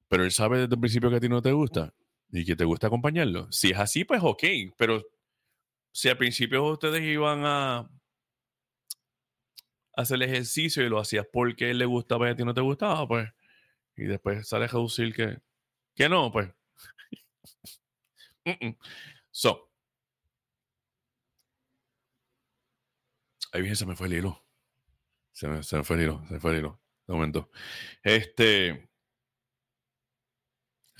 [0.08, 1.94] Pero él sabe desde el principio que a ti no te gusta
[2.32, 3.52] y que te gusta acompañarlo.
[3.52, 4.44] Si es así, pues ok,
[4.78, 5.04] pero
[5.92, 7.90] si al principio ustedes iban a
[9.94, 12.62] hacer el ejercicio y lo hacías porque él le gustaba y a ti no te
[12.62, 13.30] gustaba, pues
[13.96, 15.38] y después sale a reducir que,
[15.96, 16.50] que no, pues.
[19.32, 19.70] so.
[23.54, 24.46] Ahí bien se me fue el hilo.
[25.34, 26.82] Se me, se me fue el hilo, se me fue el hilo.
[27.06, 27.50] De momento.
[28.04, 28.91] Este.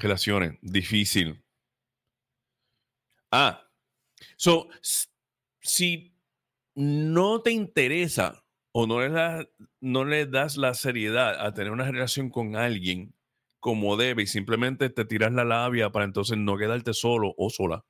[0.02, 1.44] Relaciones, difícil.
[3.32, 3.62] Ah,
[4.38, 4.68] so,
[5.62, 6.14] si
[6.76, 8.44] no te interesa
[8.74, 9.50] o no le,
[9.82, 13.14] no le das la seriedad a tener una relación con alguien
[13.60, 17.86] como debe y simplemente te tiras la labia para entonces no quedarte solo o sola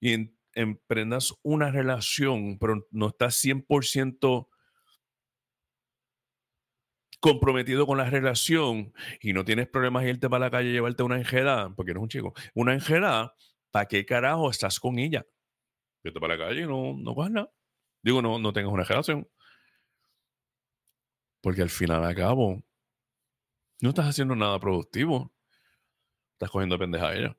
[0.00, 4.48] y emprendas una relación, pero no estás 100%
[7.22, 11.18] comprometido con la relación y no tienes problemas irte para la calle y llevarte una
[11.18, 13.36] enjeda, porque eres un chico, una enjeda,
[13.70, 15.24] ¿para qué carajo estás con ella?
[16.02, 17.52] Vete para la calle y no, no cojas nada.
[18.02, 19.28] Digo, no, no tengas una relación.
[21.40, 22.60] Porque al final a cabo,
[23.80, 25.32] no estás haciendo nada productivo.
[26.32, 27.36] Estás cogiendo pendeja a ella.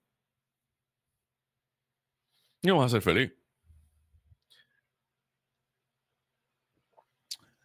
[2.62, 3.34] Y no vas a ser feliz.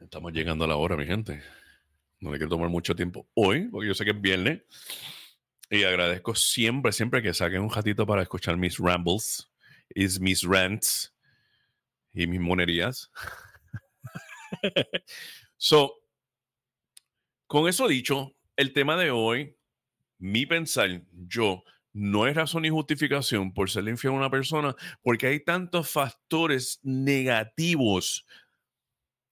[0.01, 1.43] Estamos llegando a la hora, mi gente.
[2.21, 4.63] No le quiero tomar mucho tiempo hoy, porque yo sé que es viernes.
[5.71, 9.51] Y agradezco siempre, siempre que saquen un ratito para escuchar mis rambles,
[9.95, 11.15] is mis rants
[12.13, 13.11] y mis monerías.
[15.57, 15.95] so,
[17.47, 19.57] con eso dicho, el tema de hoy,
[20.19, 21.63] mi pensar, yo,
[21.93, 26.81] no es razón ni justificación por ser infiel a una persona, porque hay tantos factores
[26.83, 28.27] negativos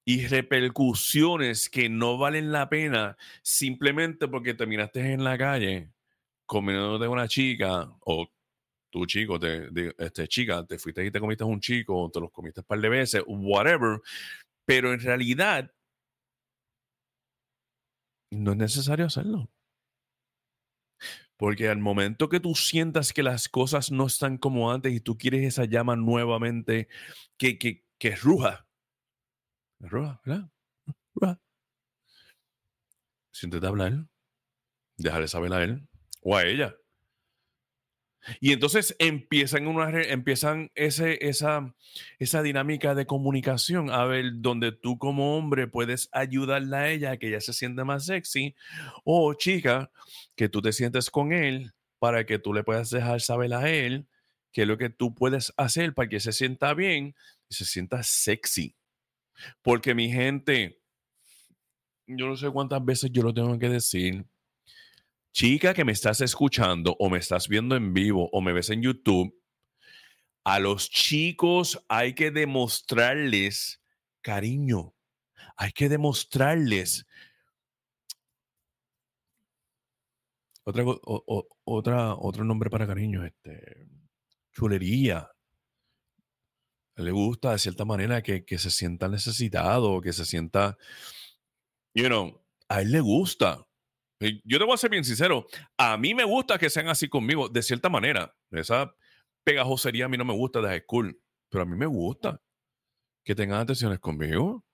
[0.09, 5.90] y repercusiones que no valen la pena simplemente porque terminaste en la calle
[6.46, 8.28] comiéndote una chica o
[8.88, 12.61] tu chico, te, este, chica, te fuiste y te comiste un chico, te los comiste
[12.61, 14.00] un par de veces, whatever,
[14.64, 15.72] pero en realidad
[18.30, 19.50] no es necesario hacerlo.
[21.36, 25.18] Porque al momento que tú sientas que las cosas no están como antes y tú
[25.18, 26.88] quieres esa llama nuevamente
[27.36, 28.65] que, que, que ruja,
[29.80, 30.50] Roja, ¿verdad?
[31.14, 31.40] Roja.
[33.32, 34.06] Siéntete a hablar.
[34.96, 35.86] Dejarle saber a él
[36.22, 36.74] o a ella.
[38.40, 41.74] Y entonces empiezan, una, empiezan ese, esa,
[42.18, 47.16] esa dinámica de comunicación, a ver, donde tú como hombre puedes ayudarla a ella a
[47.16, 48.54] que ella se sienta más sexy,
[49.04, 49.90] o chica,
[50.34, 54.06] que tú te sientes con él para que tú le puedas dejar saber a él
[54.52, 57.14] qué es lo que tú puedes hacer para que se sienta bien
[57.48, 58.74] y se sienta sexy.
[59.62, 60.80] Porque mi gente,
[62.07, 64.24] yo no sé cuántas veces yo lo tengo que decir.
[65.32, 68.82] Chica que me estás escuchando o me estás viendo en vivo o me ves en
[68.82, 69.34] YouTube,
[70.45, 73.82] a los chicos hay que demostrarles
[74.22, 74.95] cariño.
[75.57, 77.07] Hay que demostrarles
[80.64, 80.84] otra,
[81.64, 83.89] otra, otro nombre para cariño, este,
[84.53, 85.30] chulería
[86.97, 90.78] le gusta de cierta manera que, se sienta necesitado, que se sienta,
[91.94, 93.66] you know, a él le gusta.
[94.18, 97.49] Yo te voy a ser bien sincero, a mí me gusta que sean así conmigo,
[97.51, 98.34] de cierta manera.
[98.51, 98.94] Esa
[99.44, 101.20] pegajosería a mí no me gusta de high school,
[101.51, 102.40] pero a mí me gusta
[103.24, 104.64] que tengan atenciones conmigo.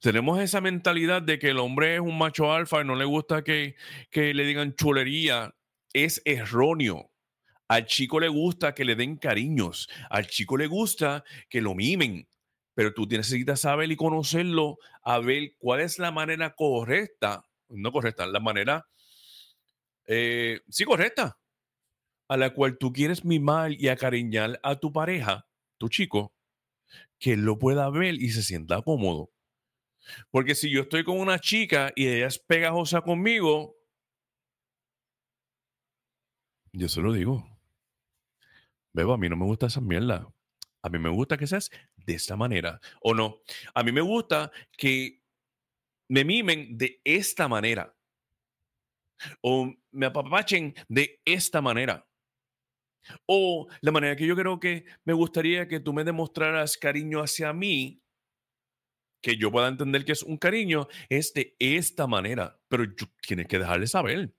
[0.00, 3.42] Tenemos esa mentalidad de que el hombre es un macho alfa y no le gusta
[3.42, 3.76] que,
[4.10, 5.54] que le digan chulería.
[5.92, 7.10] Es erróneo.
[7.68, 12.28] Al chico le gusta que le den cariños, al chico le gusta que lo mimen,
[12.74, 18.26] pero tú necesitas saber y conocerlo, a ver cuál es la manera correcta, no correcta,
[18.26, 18.86] la manera,
[20.06, 21.38] eh, sí correcta,
[22.28, 25.46] a la cual tú quieres mimar y acariñar a tu pareja,
[25.78, 26.34] tu chico,
[27.18, 29.32] que él lo pueda ver y se sienta cómodo.
[30.30, 33.76] Porque si yo estoy con una chica y ella es pegajosa conmigo,
[36.72, 37.55] yo se lo digo.
[38.96, 40.26] Bebo, a mí no me gusta esa mierda.
[40.82, 42.80] A mí me gusta que seas de esta manera.
[43.02, 43.42] O no.
[43.74, 45.22] A mí me gusta que
[46.08, 47.94] me mimen de esta manera.
[49.42, 52.08] O me apapachen de esta manera.
[53.26, 57.52] O la manera que yo creo que me gustaría que tú me demostraras cariño hacia
[57.52, 58.02] mí,
[59.22, 62.58] que yo pueda entender que es un cariño, es de esta manera.
[62.68, 62.84] Pero
[63.20, 64.34] tienes que dejarle saber.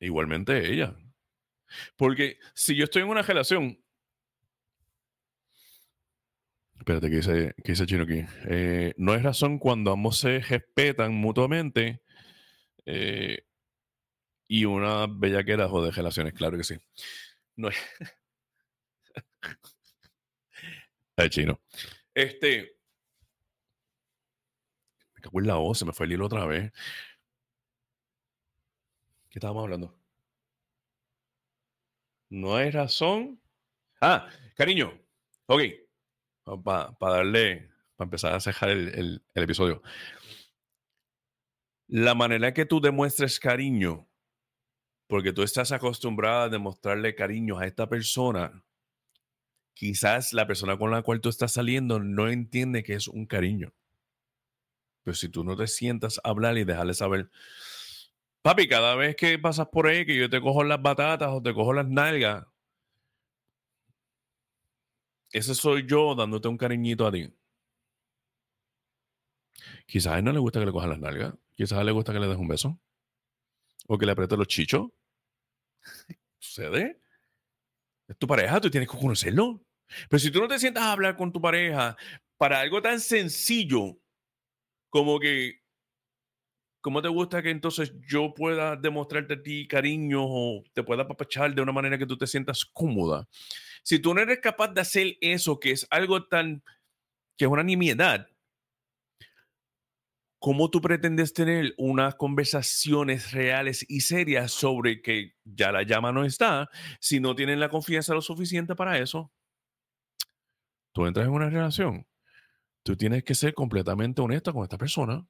[0.00, 0.96] Igualmente ella.
[1.96, 3.78] Porque si yo estoy en una relación.
[6.78, 8.24] Espérate, ¿qué dice, qué dice Chino aquí?
[8.48, 12.00] Eh, no es razón cuando ambos se respetan mutuamente
[12.86, 13.44] eh,
[14.48, 16.76] y una bellaquera de relaciones, claro que sí.
[17.56, 17.76] No es.
[21.16, 21.60] Ay, chino.
[22.14, 22.78] Este.
[25.20, 26.72] Cago la voz, se me fue el hilo otra vez.
[29.28, 29.97] ¿Qué estábamos hablando?
[32.30, 33.40] No hay razón.
[34.00, 34.98] Ah, cariño.
[35.46, 35.62] Ok.
[36.64, 39.82] Para darle, para empezar a cejar el, el episodio.
[41.86, 44.08] La manera que tú demuestres cariño,
[45.06, 48.62] porque tú estás acostumbrada a demostrarle cariño a esta persona,
[49.78, 53.72] quizás la persona con la cual tú estás saliendo no entiende que es un cariño.
[55.04, 57.30] Pero si tú no te sientas a hablar y dejarle saber,
[58.48, 61.52] papi, cada vez que pasas por ahí, que yo te cojo las batatas o te
[61.52, 62.46] cojo las nalgas,
[65.30, 67.30] ese soy yo dándote un cariñito a ti.
[69.86, 71.34] Quizás a él no le gusta que le cojan las nalgas.
[71.54, 72.80] Quizás a él le gusta que le des un beso.
[73.86, 74.88] O que le apriete los chichos.
[76.38, 77.02] Sucede.
[78.06, 79.62] Es tu pareja, tú tienes que conocerlo.
[80.08, 81.98] Pero si tú no te sientas a hablar con tu pareja
[82.38, 83.98] para algo tan sencillo
[84.88, 85.57] como que,
[86.80, 91.54] ¿cómo te gusta que entonces yo pueda demostrarte a ti cariño o te pueda apapachar
[91.54, 93.28] de una manera que tú te sientas cómoda?
[93.82, 96.62] Si tú no eres capaz de hacer eso, que es algo tan,
[97.36, 98.28] que es una nimiedad,
[100.38, 106.24] ¿cómo tú pretendes tener unas conversaciones reales y serias sobre que ya la llama no
[106.24, 106.70] está
[107.00, 109.32] si no tienen la confianza lo suficiente para eso?
[110.92, 112.06] Tú entras en una relación,
[112.82, 115.26] tú tienes que ser completamente honesta con esta persona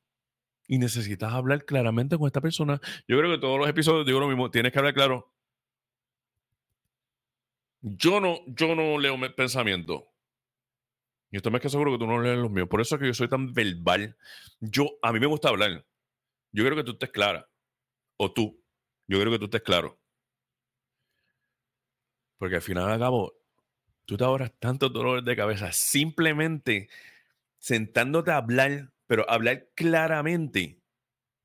[0.68, 2.80] y necesitas hablar claramente con esta persona.
[3.08, 5.32] Yo creo que todos los episodios digo lo mismo, tienes que hablar claro.
[7.80, 10.06] Yo no, yo no leo pensamiento.
[11.30, 12.68] Y estoy más que seguro que tú no lees los míos.
[12.68, 14.16] Por eso es que yo soy tan verbal.
[14.60, 15.84] Yo, a mí me gusta hablar.
[16.52, 17.48] Yo creo que tú estés clara.
[18.16, 18.62] O tú.
[19.06, 19.98] Yo creo que tú estés claro.
[22.38, 23.34] Porque al final al cabo,
[24.04, 26.88] tú te ahorras tantos dolores de cabeza simplemente
[27.58, 30.80] sentándote a hablar, pero hablar claramente,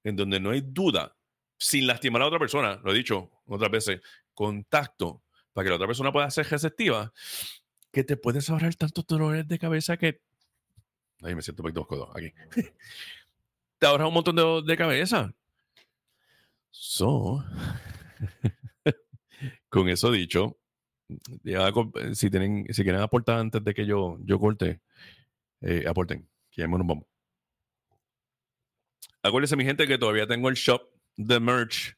[0.03, 1.18] en donde no hay duda,
[1.57, 4.01] sin lastimar a otra persona, lo he dicho otras veces,
[4.36, 7.11] contacto, para que la otra persona pueda ser receptiva
[7.91, 10.20] que te puedes ahorrar tantos dolores de cabeza que.
[11.22, 12.34] Ahí me siento dos codos aquí.
[13.80, 15.34] te ahorras un montón de, de cabeza.
[16.72, 17.45] So,
[19.70, 20.57] con eso dicho,
[22.14, 24.82] si, tienen, si quieren aportar antes de que yo, yo corte,
[25.61, 27.05] eh, aporten, que ya nos vamos.
[29.26, 30.82] Acuérdense, mi gente, que todavía tengo el shop
[31.16, 31.96] de merch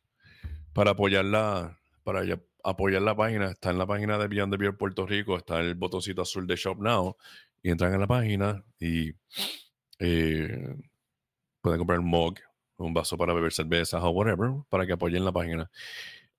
[0.74, 2.22] para apoyarla, para
[2.64, 5.74] apoyar la página, está en la página de Beyond the Beer Puerto Rico, está el
[5.74, 7.18] botoncito azul de Shop Now,
[7.64, 9.12] y entran en la página y
[9.98, 10.76] eh,
[11.62, 12.36] pueden comprar un mug,
[12.78, 15.72] un vaso para beber cervezas o whatever, para que apoyen la página.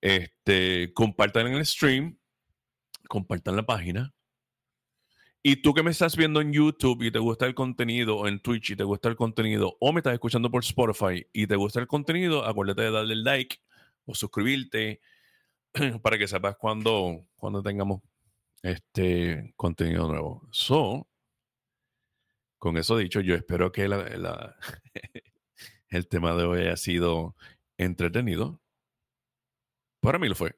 [0.00, 2.16] Este, compartan el stream,
[3.08, 4.14] compartan la página.
[5.48, 8.40] Y tú que me estás viendo en YouTube y te gusta el contenido, o en
[8.40, 11.78] Twitch y te gusta el contenido, o me estás escuchando por Spotify y te gusta
[11.78, 13.58] el contenido, acuérdate de darle like
[14.06, 15.00] o suscribirte
[16.02, 18.02] para que sepas cuando, cuando tengamos
[18.60, 20.48] este contenido nuevo.
[20.50, 21.06] So,
[22.58, 23.84] con eso dicho, yo espero que
[25.90, 27.36] el tema de hoy haya sido
[27.78, 28.60] entretenido.
[30.00, 30.56] Para mí lo fue.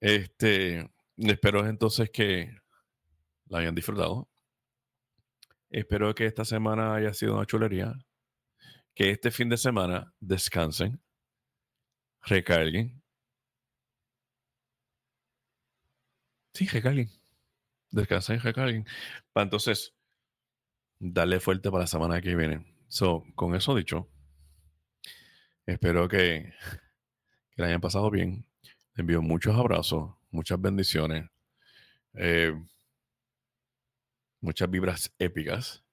[0.00, 2.64] Este, espero entonces que
[3.46, 4.28] la hayan disfrutado.
[5.70, 7.94] Espero que esta semana haya sido una chulería.
[8.94, 11.00] Que este fin de semana descansen,
[12.22, 13.02] recarguen
[16.56, 17.10] Sí, recarguen.
[17.90, 18.86] Descansen recarguen.
[19.34, 19.94] Para entonces
[20.98, 22.64] darle fuerte para la semana que viene.
[22.88, 24.08] So, con eso dicho,
[25.66, 26.54] espero que,
[27.50, 28.46] que la hayan pasado bien.
[28.62, 31.28] Les envío muchos abrazos, muchas bendiciones,
[32.14, 32.54] eh,
[34.46, 35.84] muchas vibras épicas.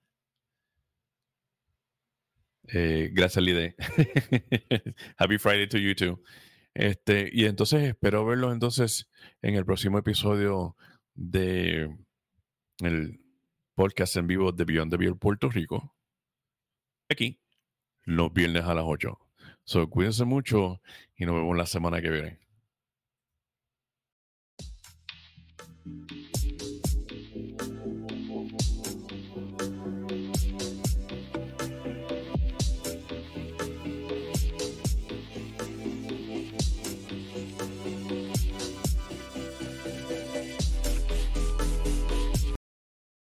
[2.67, 3.75] Eh, gracias, Lide.
[5.17, 6.23] Happy Friday to you too.
[6.73, 9.09] Este, y entonces espero verlos entonces
[9.41, 10.75] en el próximo episodio
[11.13, 11.95] de
[12.79, 13.19] el
[13.75, 15.95] podcast en vivo de Beyond the Beer Puerto Rico.
[17.09, 17.41] Aquí,
[18.03, 19.19] los viernes a las 8.
[19.65, 20.81] So, cuídense mucho
[21.15, 22.39] y nos vemos la semana que viene.